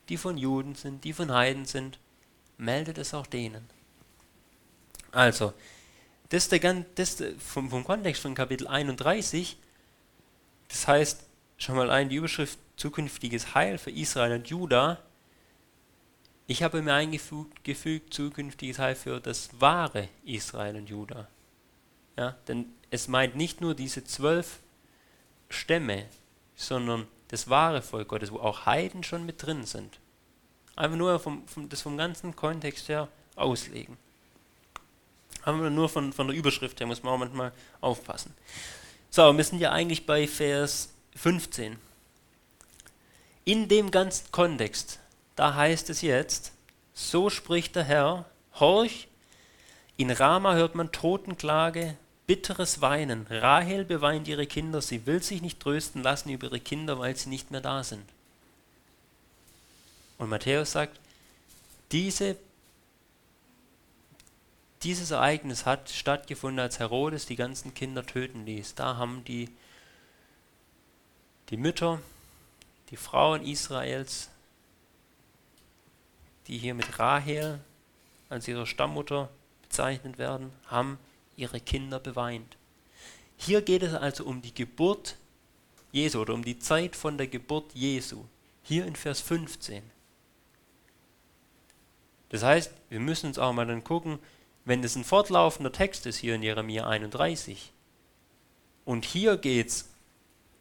[0.08, 1.98] die von Juden sind, die von Heiden sind,
[2.56, 3.68] meldet es auch denen.
[5.10, 5.52] Also,
[6.30, 9.58] das der, das vom, vom Kontext von Kapitel 31.
[10.68, 11.24] Das heißt,
[11.58, 14.98] schon mal ein, die Überschrift zukünftiges Heil für Israel und Juda.
[16.48, 21.28] Ich habe mir eingefügt, zukünftiges Heil für das wahre Israel und Juda.
[22.16, 24.58] Ja, denn es meint nicht nur diese zwölf
[25.48, 26.06] Stämme,
[26.56, 30.00] sondern das wahre Volk Gottes, wo auch Heiden schon mit drin sind.
[30.74, 33.06] Einfach nur vom, vom, das vom ganzen Kontext her
[33.36, 33.96] auslegen.
[35.42, 38.34] Haben wir nur von, von der Überschrift her, muss man auch manchmal aufpassen.
[39.08, 41.91] So, wir sind ja eigentlich bei Vers 15.
[43.44, 45.00] In dem ganzen Kontext,
[45.36, 46.52] da heißt es jetzt,
[46.94, 48.24] so spricht der Herr,
[48.60, 49.08] horch,
[49.96, 53.26] in Rama hört man Totenklage, bitteres Weinen.
[53.28, 57.28] Rahel beweint ihre Kinder, sie will sich nicht trösten lassen über ihre Kinder, weil sie
[57.28, 58.04] nicht mehr da sind.
[60.18, 61.00] Und Matthäus sagt,
[61.90, 62.36] diese
[64.82, 68.74] dieses Ereignis hat stattgefunden, als Herodes die ganzen Kinder töten ließ.
[68.74, 69.48] Da haben die,
[71.50, 72.00] die Mütter,
[72.92, 74.28] die Frauen Israels,
[76.46, 77.58] die hier mit Rahel
[78.28, 79.30] als ihre Stammmutter
[79.62, 80.98] bezeichnet werden, haben
[81.34, 82.58] ihre Kinder beweint.
[83.38, 85.16] Hier geht es also um die Geburt
[85.90, 88.24] Jesu oder um die Zeit von der Geburt Jesu.
[88.62, 89.82] Hier in Vers 15.
[92.28, 94.18] Das heißt, wir müssen uns auch mal dann gucken,
[94.66, 97.72] wenn es ein fortlaufender Text ist hier in Jeremia 31
[98.84, 99.91] und hier geht es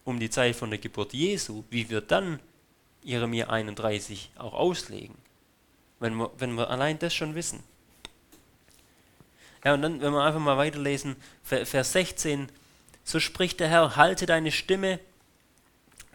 [0.04, 2.39] um die Zeit von der Geburt Jesu, wie wir dann
[3.04, 5.16] Jeremia 31 auch auslegen,
[5.99, 7.64] wenn wir, wenn wir allein das schon wissen.
[9.64, 12.49] Ja, und dann, wenn wir einfach mal weiterlesen, Vers 16,
[13.04, 14.99] so spricht der Herr, halte deine Stimme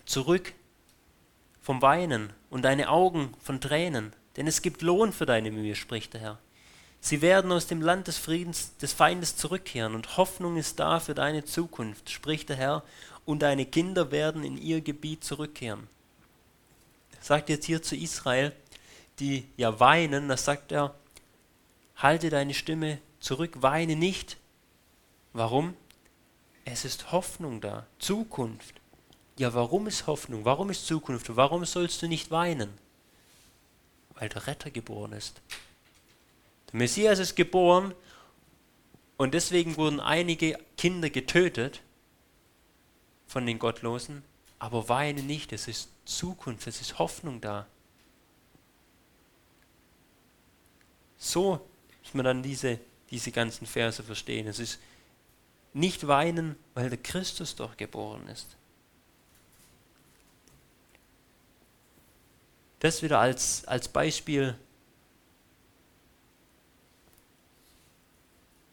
[0.05, 0.53] zurück
[1.61, 6.15] vom Weinen und deine Augen von Tränen, denn es gibt Lohn für deine Mühe, spricht
[6.15, 6.39] der Herr.
[7.07, 11.15] Sie werden aus dem Land des Friedens des Feindes zurückkehren und Hoffnung ist da für
[11.15, 12.83] deine Zukunft, spricht der Herr,
[13.25, 15.87] und deine Kinder werden in ihr Gebiet zurückkehren.
[17.21, 18.51] Sagt jetzt hier zu Israel,
[19.21, 20.97] die ja weinen, da sagt er,
[21.95, 24.37] halte deine Stimme zurück, weine nicht.
[25.33, 25.77] Warum?
[26.65, 28.81] Es ist Hoffnung da, Zukunft.
[29.39, 30.45] Ja, warum ist Hoffnung?
[30.45, 31.37] Warum ist Zukunft?
[31.37, 32.71] Warum sollst du nicht weinen?
[34.15, 35.41] Weil der Retter geboren ist.
[36.73, 37.95] Der Messias ist geboren
[39.17, 41.83] und deswegen wurden einige Kinder getötet
[43.27, 44.23] von den Gottlosen,
[44.59, 47.67] aber weine nicht, es ist Zukunft, es ist Hoffnung da.
[51.19, 51.67] So
[52.03, 52.79] muss man dann diese,
[53.11, 54.47] diese ganzen Verse verstehen.
[54.47, 54.79] Es ist
[55.73, 58.57] nicht weinen, weil der Christus doch geboren ist.
[62.81, 64.57] Das wieder als, als Beispiel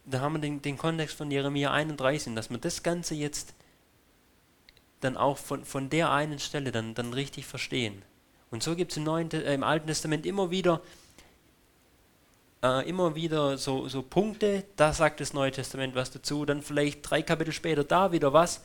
[0.06, 3.54] da haben wir den, den Kontext von Jeremia 31, dass wir das Ganze jetzt
[5.00, 8.02] dann auch von, von der einen Stelle dann, dann richtig verstehen.
[8.52, 10.82] Und so gibt es im, äh, im Alten Testament immer wieder,
[12.62, 17.10] äh, immer wieder so, so Punkte, da sagt das Neue Testament was dazu, dann vielleicht
[17.10, 18.64] drei Kapitel später da wieder was,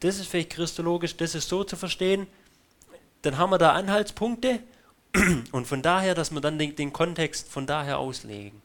[0.00, 2.26] das ist vielleicht christologisch, das ist so zu verstehen,
[3.22, 4.60] dann haben wir da Anhaltspunkte.
[5.52, 8.60] Und von daher, dass wir dann den, den Kontext von daher auslegen.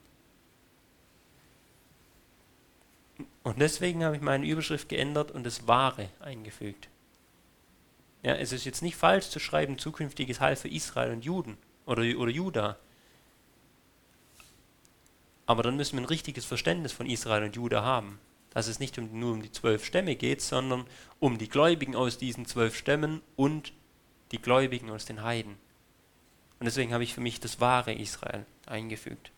[3.49, 6.87] Und deswegen habe ich meine Überschrift geändert und das Wahre eingefügt.
[8.21, 12.03] Ja, es ist jetzt nicht falsch zu schreiben, zukünftiges Heil für Israel und Juden oder,
[12.19, 12.77] oder Juda.
[15.47, 18.19] Aber dann müssen wir ein richtiges Verständnis von Israel und Juda haben.
[18.51, 20.85] Dass es nicht um, nur um die zwölf Stämme geht, sondern
[21.19, 23.73] um die Gläubigen aus diesen zwölf Stämmen und
[24.31, 25.55] die Gläubigen aus den Heiden.
[26.59, 29.31] Und deswegen habe ich für mich das wahre Israel eingefügt.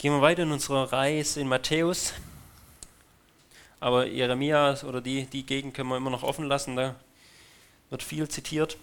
[0.00, 2.14] Gehen wir weiter in unserer Reise in Matthäus.
[3.80, 6.94] Aber Jeremia oder die, die Gegend können wir immer noch offen lassen, da
[7.90, 8.78] wird viel zitiert.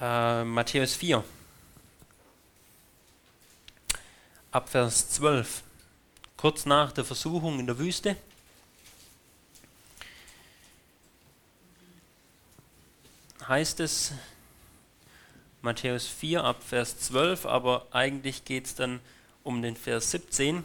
[0.00, 1.24] Äh, Matthäus 4,
[4.52, 5.64] ab Vers 12,
[6.36, 8.14] kurz nach der Versuchung in der Wüste.
[13.48, 14.12] heißt es,
[15.62, 19.00] Matthäus 4 ab Vers 12, aber eigentlich geht es dann
[19.48, 20.62] um den Vers 17.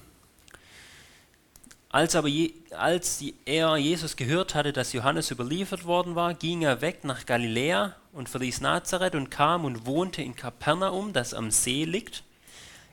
[1.88, 6.82] Als aber je, als er Jesus gehört hatte, dass Johannes überliefert worden war, ging er
[6.82, 11.86] weg nach Galiläa und verließ Nazareth und kam und wohnte in Kapernaum, das am See
[11.86, 12.24] liegt,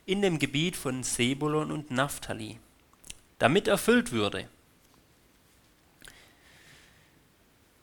[0.06, 2.60] in dem Gebiet von Sebulon und Naphtali,
[3.38, 4.48] damit erfüllt würde,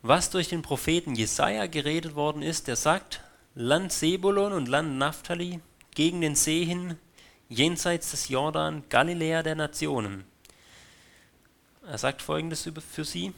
[0.02, 3.22] was durch den Propheten Jesaja geredet worden ist, der sagt:
[3.54, 5.60] Land Sebulon und Land Naphtali,
[5.94, 6.98] gegen den See hin,
[7.50, 10.26] jenseits des Jordan, Galiläa der Nationen
[11.88, 13.34] er sagt folgendes für sie.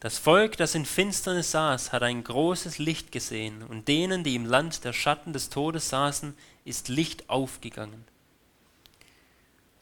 [0.00, 4.46] Das Volk, das in Finsternis saß, hat ein großes Licht gesehen, und denen, die im
[4.46, 6.34] Land der Schatten des Todes saßen,
[6.64, 8.04] ist Licht aufgegangen.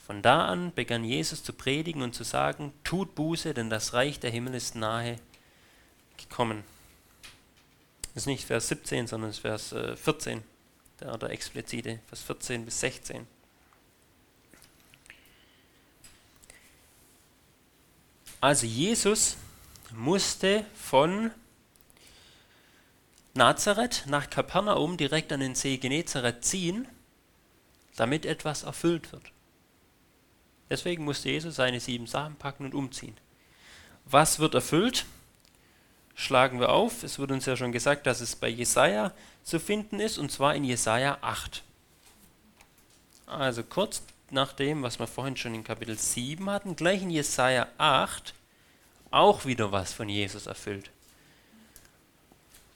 [0.05, 4.19] Von da an begann Jesus zu predigen und zu sagen, tut Buße, denn das Reich
[4.19, 5.17] der Himmel ist nahe
[6.17, 6.65] gekommen.
[8.13, 10.43] Das ist nicht Vers 17, sondern Vers 14, äh,
[11.01, 13.27] der, der explizite, Vers 14 bis 16.
[18.41, 19.37] Also Jesus
[19.93, 21.31] musste von
[23.35, 26.89] Nazareth nach Kapernaum direkt an den See Genezareth ziehen,
[27.97, 29.33] damit etwas erfüllt wird.
[30.71, 33.17] Deswegen musste Jesus seine sieben Sachen packen und umziehen.
[34.07, 35.05] Was wird erfüllt?
[36.15, 37.03] Schlagen wir auf.
[37.03, 39.13] Es wird uns ja schon gesagt, dass es bei Jesaja
[39.43, 41.63] zu finden ist, und zwar in Jesaja 8.
[43.27, 44.03] Also kurz
[44.33, 48.35] nach dem, was wir vorhin schon in Kapitel 7 hatten, gleich in Jesaja 8
[49.11, 50.91] auch wieder was von Jesus erfüllt.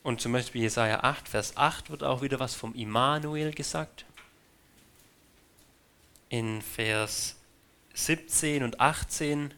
[0.03, 4.05] Und zum Beispiel Jesaja 8, Vers 8 wird auch wieder was vom Immanuel gesagt.
[6.29, 7.37] In Vers
[7.95, 9.55] 17 und 18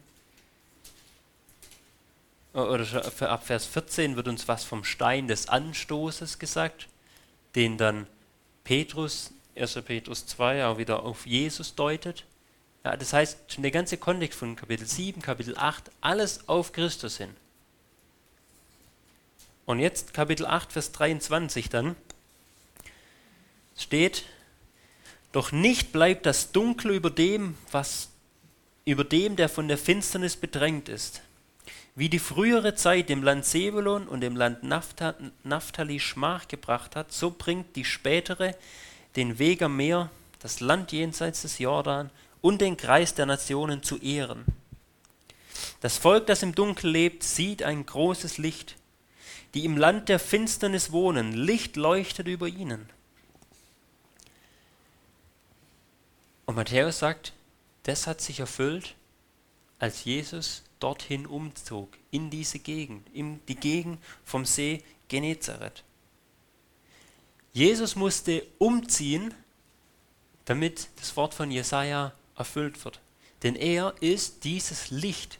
[2.53, 6.87] oder ab Vers 14 wird uns was vom Stein des Anstoßes gesagt,
[7.55, 8.07] den dann
[8.63, 9.81] Petrus 1.
[9.85, 12.25] Petrus 2 auch wieder auf Jesus deutet.
[12.83, 17.17] Ja, das heißt, schon der ganze Kontext von Kapitel 7, Kapitel 8, alles auf Christus
[17.17, 17.35] hin.
[19.65, 21.95] Und jetzt Kapitel 8, Vers 23 dann
[23.75, 24.23] steht,
[25.33, 28.09] doch nicht bleibt das Dunkel über dem, was
[28.85, 31.21] über dem, der von der Finsternis bedrängt ist.
[31.93, 37.31] Wie die frühere Zeit dem Land Sebulon und dem Land Naphtali Schmach gebracht hat, so
[37.31, 38.55] bringt die spätere
[39.17, 40.09] den Weg am Meer,
[40.39, 44.45] das Land jenseits des Jordan und den Kreis der Nationen zu ehren.
[45.81, 48.75] Das Volk, das im Dunkel lebt, sieht ein großes Licht.
[49.53, 52.89] Die im Land der Finsternis wohnen, Licht leuchtet über ihnen.
[56.45, 57.33] Und Matthäus sagt,
[57.83, 58.95] das hat sich erfüllt,
[59.79, 65.83] als Jesus dorthin umzog, in diese Gegend, in die Gegend vom See Genezareth.
[67.57, 69.33] Jesus musste umziehen,
[70.45, 72.99] damit das Wort von Jesaja erfüllt wird.
[73.41, 75.39] Denn er ist dieses Licht.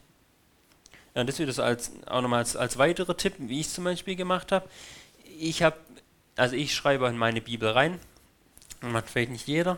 [1.13, 3.83] Ja, und das wieder als, auch nochmal als, als weiterer Tipp, wie ich es zum
[3.83, 4.67] Beispiel gemacht habe.
[5.37, 5.77] Ich habe,
[6.35, 7.99] also ich schreibe in meine Bibel rein,
[8.81, 9.77] macht vielleicht nicht jeder.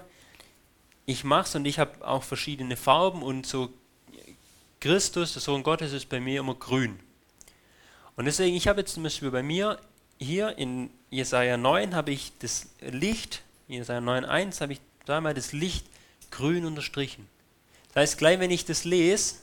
[1.05, 3.73] Ich mache es und ich habe auch verschiedene Farben und so
[4.79, 7.01] Christus, der Sohn Gottes, ist bei mir immer grün.
[8.15, 9.77] Und deswegen, ich habe jetzt zum Beispiel bei mir
[10.19, 15.53] hier in Jesaja 9 habe ich das Licht, Jesaja 9,1 habe ich da mal das
[15.53, 15.85] Licht
[16.29, 17.27] grün unterstrichen.
[17.87, 19.35] Das heißt, gleich wenn ich das lese,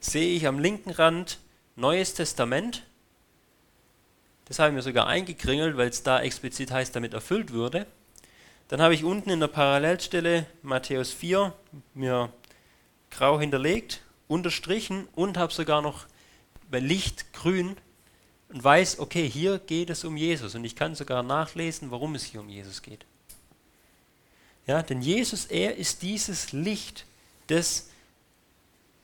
[0.00, 1.38] sehe ich am linken Rand
[1.74, 2.84] Neues Testament.
[4.46, 7.86] Das habe ich mir sogar eingekringelt, weil es da explizit heißt, damit erfüllt würde.
[8.68, 11.52] Dann habe ich unten in der Parallelstelle Matthäus 4
[11.94, 12.32] mir
[13.10, 16.06] grau hinterlegt, unterstrichen und habe sogar noch
[16.70, 17.76] bei Licht grün
[18.48, 22.24] und weiß, okay, hier geht es um Jesus und ich kann sogar nachlesen, warum es
[22.24, 23.04] hier um Jesus geht.
[24.66, 27.06] Ja, denn Jesus, er ist dieses Licht,
[27.46, 27.88] das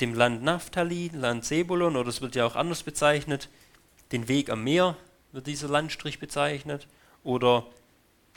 [0.01, 3.49] dem Land Naphtali, Land Sebulon, oder es wird ja auch anders bezeichnet,
[4.11, 4.97] den Weg am Meer
[5.30, 6.88] wird dieser Landstrich bezeichnet,
[7.22, 7.66] oder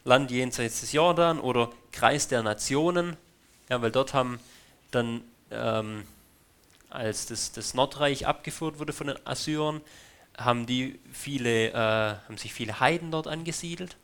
[0.03, 3.18] Land jenseits des Jordan oder Kreis der Nationen,
[3.70, 4.39] ja, weil dort haben
[4.91, 6.03] dann, ähm,
[6.89, 9.82] als das, das Nordreich abgeführt wurde von den Assyrern,
[10.38, 13.97] haben, die viele, äh, haben sich viele Heiden dort angesiedelt.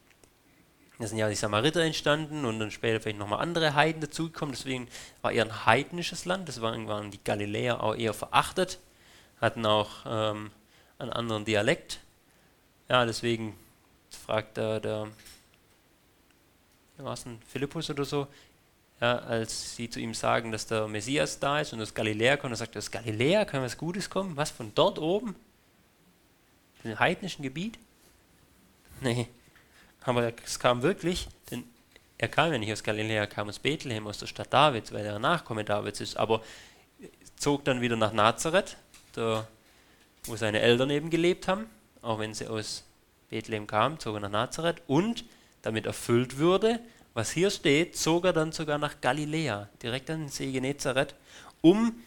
[0.99, 4.53] Da sind ja die Samariter entstanden und dann später vielleicht nochmal andere Heiden dazugekommen.
[4.53, 4.87] Deswegen
[5.21, 6.47] war eher ein heidnisches Land.
[6.47, 8.77] Das waren, die Galiläer auch eher verachtet,
[9.39, 10.51] hatten auch ähm,
[10.99, 11.99] einen anderen Dialekt.
[12.87, 13.55] Ja, deswegen
[14.11, 15.07] fragt der, der
[16.97, 18.27] war es ein Philippus oder so,
[18.99, 22.53] ja, als sie zu ihm sagen, dass der Messias da ist und aus Galiläa kommt,
[22.53, 24.37] er sagt, aus Galiläa kann was Gutes kommen?
[24.37, 25.35] Was, von dort oben?
[26.83, 27.77] Im heidnischen Gebiet?
[29.01, 29.27] Nee,
[30.01, 31.63] aber es kam wirklich, denn
[32.17, 35.05] er kam ja nicht aus Galiläa, er kam aus Bethlehem, aus der Stadt Davids, weil
[35.05, 36.41] er ein Nachkomme Davids ist, aber
[37.35, 38.77] zog dann wieder nach Nazareth,
[39.13, 39.47] da,
[40.23, 41.67] wo seine Eltern eben gelebt haben,
[42.01, 42.83] auch wenn sie aus
[43.29, 44.81] Bethlehem kamen, zog er nach Nazareth.
[44.87, 45.25] Und
[45.63, 46.79] damit erfüllt würde,
[47.13, 51.15] was hier steht, zog er dann sogar nach Galiläa, direkt an den See Genezareth,
[51.61, 52.01] um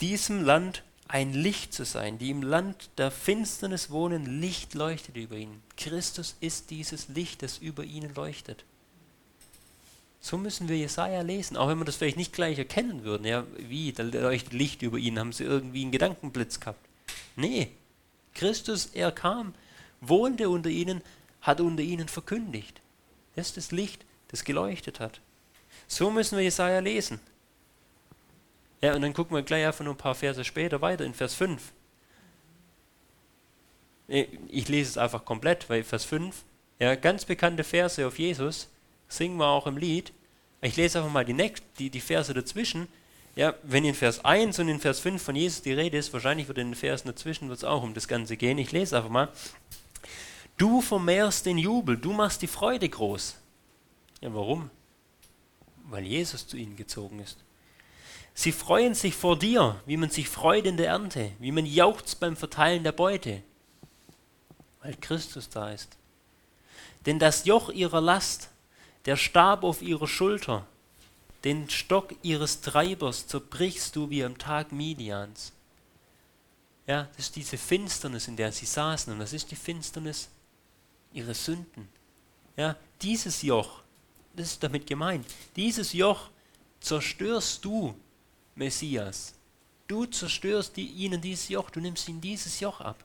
[0.00, 5.36] diesem Land ein Licht zu sein, die im Land der Finsternis wohnen, Licht leuchtet über
[5.36, 5.62] ihnen.
[5.76, 8.64] Christus ist dieses Licht, das über ihnen leuchtet.
[10.20, 13.26] So müssen wir Jesaja lesen, auch wenn wir das vielleicht nicht gleich erkennen würden.
[13.26, 16.80] Ja, wie, da leuchtet Licht über ihnen, haben sie irgendwie einen Gedankenblitz gehabt.
[17.36, 17.70] Nee,
[18.34, 19.54] Christus, er kam,
[20.00, 21.02] wohnte unter ihnen,
[21.42, 22.80] hat unter ihnen verkündigt.
[23.36, 25.20] Das ist das Licht, das geleuchtet hat.
[25.86, 27.20] So müssen wir Jesaja lesen.
[28.84, 31.32] Ja, und dann gucken wir gleich einfach nur ein paar Verse später weiter in Vers
[31.36, 31.72] 5.
[34.08, 36.44] Ich lese es einfach komplett, weil Vers 5,
[36.78, 38.68] ja, ganz bekannte Verse auf Jesus,
[39.08, 40.12] singen wir auch im Lied.
[40.60, 42.86] Ich lese einfach mal die, nächst, die, die Verse dazwischen.
[43.36, 46.48] Ja, wenn in Vers 1 und in Vers 5 von Jesus die Rede ist, wahrscheinlich
[46.48, 48.58] wird in den Versen dazwischen wird es auch um das Ganze gehen.
[48.58, 49.30] Ich lese einfach mal.
[50.58, 53.38] Du vermehrst den Jubel, du machst die Freude groß.
[54.20, 54.68] Ja, warum?
[55.84, 57.38] Weil Jesus zu ihnen gezogen ist.
[58.34, 62.18] Sie freuen sich vor dir, wie man sich freut in der Ernte, wie man jauchzt
[62.20, 63.42] beim Verteilen der Beute,
[64.82, 65.96] weil Christus da ist.
[67.06, 68.50] Denn das Joch ihrer Last,
[69.06, 70.66] der Stab auf ihrer Schulter,
[71.44, 75.52] den Stock ihres Treibers zerbrichst du wie am Tag Midians.
[76.86, 79.12] Ja, das ist diese Finsternis, in der sie saßen.
[79.12, 80.28] Und was ist die Finsternis?
[81.14, 81.88] ihre Sünden.
[82.56, 83.80] Ja, dieses Joch,
[84.34, 85.26] das ist damit gemeint,
[85.56, 86.28] dieses Joch
[86.80, 87.94] zerstörst du,
[88.54, 89.34] Messias.
[89.86, 93.04] Du zerstörst die, ihnen dieses Joch, du nimmst ihnen dieses Joch ab.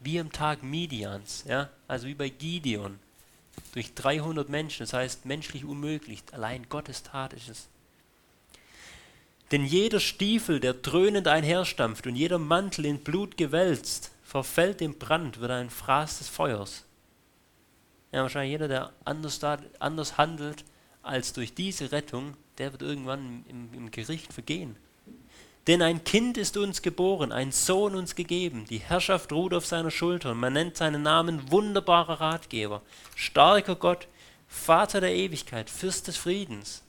[0.00, 2.98] Wie am Tag Midians, ja, also wie bei Gideon,
[3.72, 7.68] durch 300 Menschen, das heißt menschlich unmöglich, allein Gottes Tat ist es.
[9.50, 15.40] Denn jeder Stiefel, der dröhnend einherstampft und jeder Mantel in Blut gewälzt, verfällt im Brand,
[15.40, 16.84] wird ein Fraß des Feuers.
[18.10, 20.64] Ja, wahrscheinlich jeder, der anders, da, anders handelt
[21.02, 24.76] als durch diese Rettung, der wird irgendwann im, im Gericht vergehen.
[25.66, 29.90] Denn ein Kind ist uns geboren, ein Sohn uns gegeben, die Herrschaft ruht auf seiner
[29.90, 32.82] Schulter und man nennt seinen Namen wunderbarer Ratgeber,
[33.16, 34.06] starker Gott,
[34.46, 36.82] Vater der Ewigkeit, Fürst des Friedens.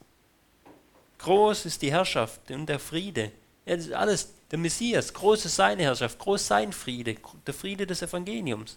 [1.18, 3.32] Groß ist die Herrschaft und der Friede.
[3.64, 7.16] Ja, das ist alles der Messias, groß ist seine Herrschaft, groß sein Friede,
[7.46, 8.76] der Friede des Evangeliums.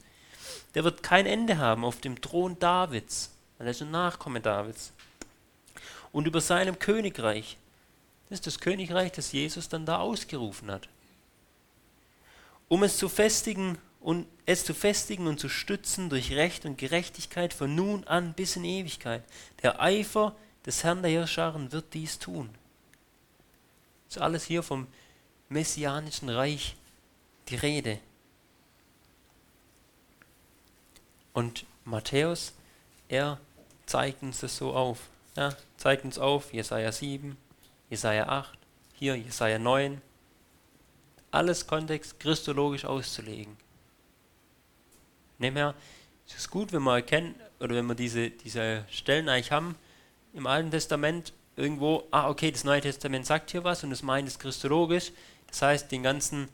[0.74, 4.94] Der wird kein Ende haben auf dem Thron Davids, weil er Nachkomme Davids.
[6.12, 7.58] Und über seinem Königreich,
[8.30, 10.88] das ist das Königreich, das Jesus dann da ausgerufen hat.
[12.68, 17.54] Um es zu festigen und es zu festigen und zu stützen durch Recht und Gerechtigkeit
[17.54, 19.24] von nun an bis in Ewigkeit.
[19.62, 22.50] Der Eifer des Herrn der Herrscharen wird dies tun.
[24.08, 24.88] Das ist alles hier vom
[25.50, 26.76] messianischen Reich
[27.50, 28.00] die Rede.
[31.34, 32.54] Und Matthäus,
[33.08, 33.40] er
[33.86, 35.00] zeigt uns das so auf.
[35.40, 37.38] Ja, zeigt uns auf, Jesaja 7,
[37.90, 38.60] Jesaja 8,
[38.96, 40.02] hier Jesaja 9.
[41.32, 43.56] Alles Kontext christologisch auszulegen.
[45.38, 45.76] Nebenher
[46.28, 49.78] es ist gut, wenn wir erkennen, oder wenn wir diese, diese Stellen eigentlich haben
[50.34, 54.28] im Alten Testament, irgendwo, ah, okay, das Neue Testament sagt hier was und es meint
[54.28, 55.14] es christologisch,
[55.48, 56.50] das heißt, den ganzen,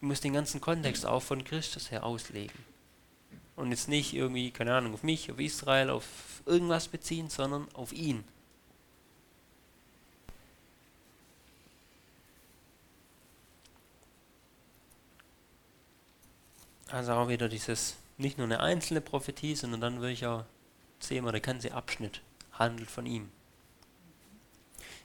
[0.00, 2.73] du musst den ganzen Kontext auch von Christus her auslegen
[3.56, 6.04] und jetzt nicht irgendwie, keine Ahnung, auf mich, auf Israel, auf
[6.46, 8.24] irgendwas beziehen, sondern auf ihn.
[16.88, 20.46] Also auch wieder dieses, nicht nur eine einzelne Prophetie, sondern dann würde ich welcher
[21.00, 22.20] Thema, der ganze Abschnitt
[22.52, 23.30] handelt von ihm.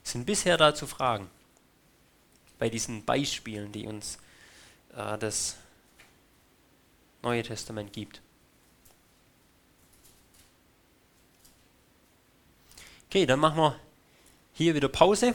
[0.04, 1.30] Es Sind bisher dazu Fragen
[2.58, 4.18] bei diesen Beispielen, die uns
[4.96, 5.58] äh, das
[7.22, 8.22] Neue Testament gibt.
[13.12, 13.76] Okay, dann machen wir
[14.54, 15.34] hier wieder Pause.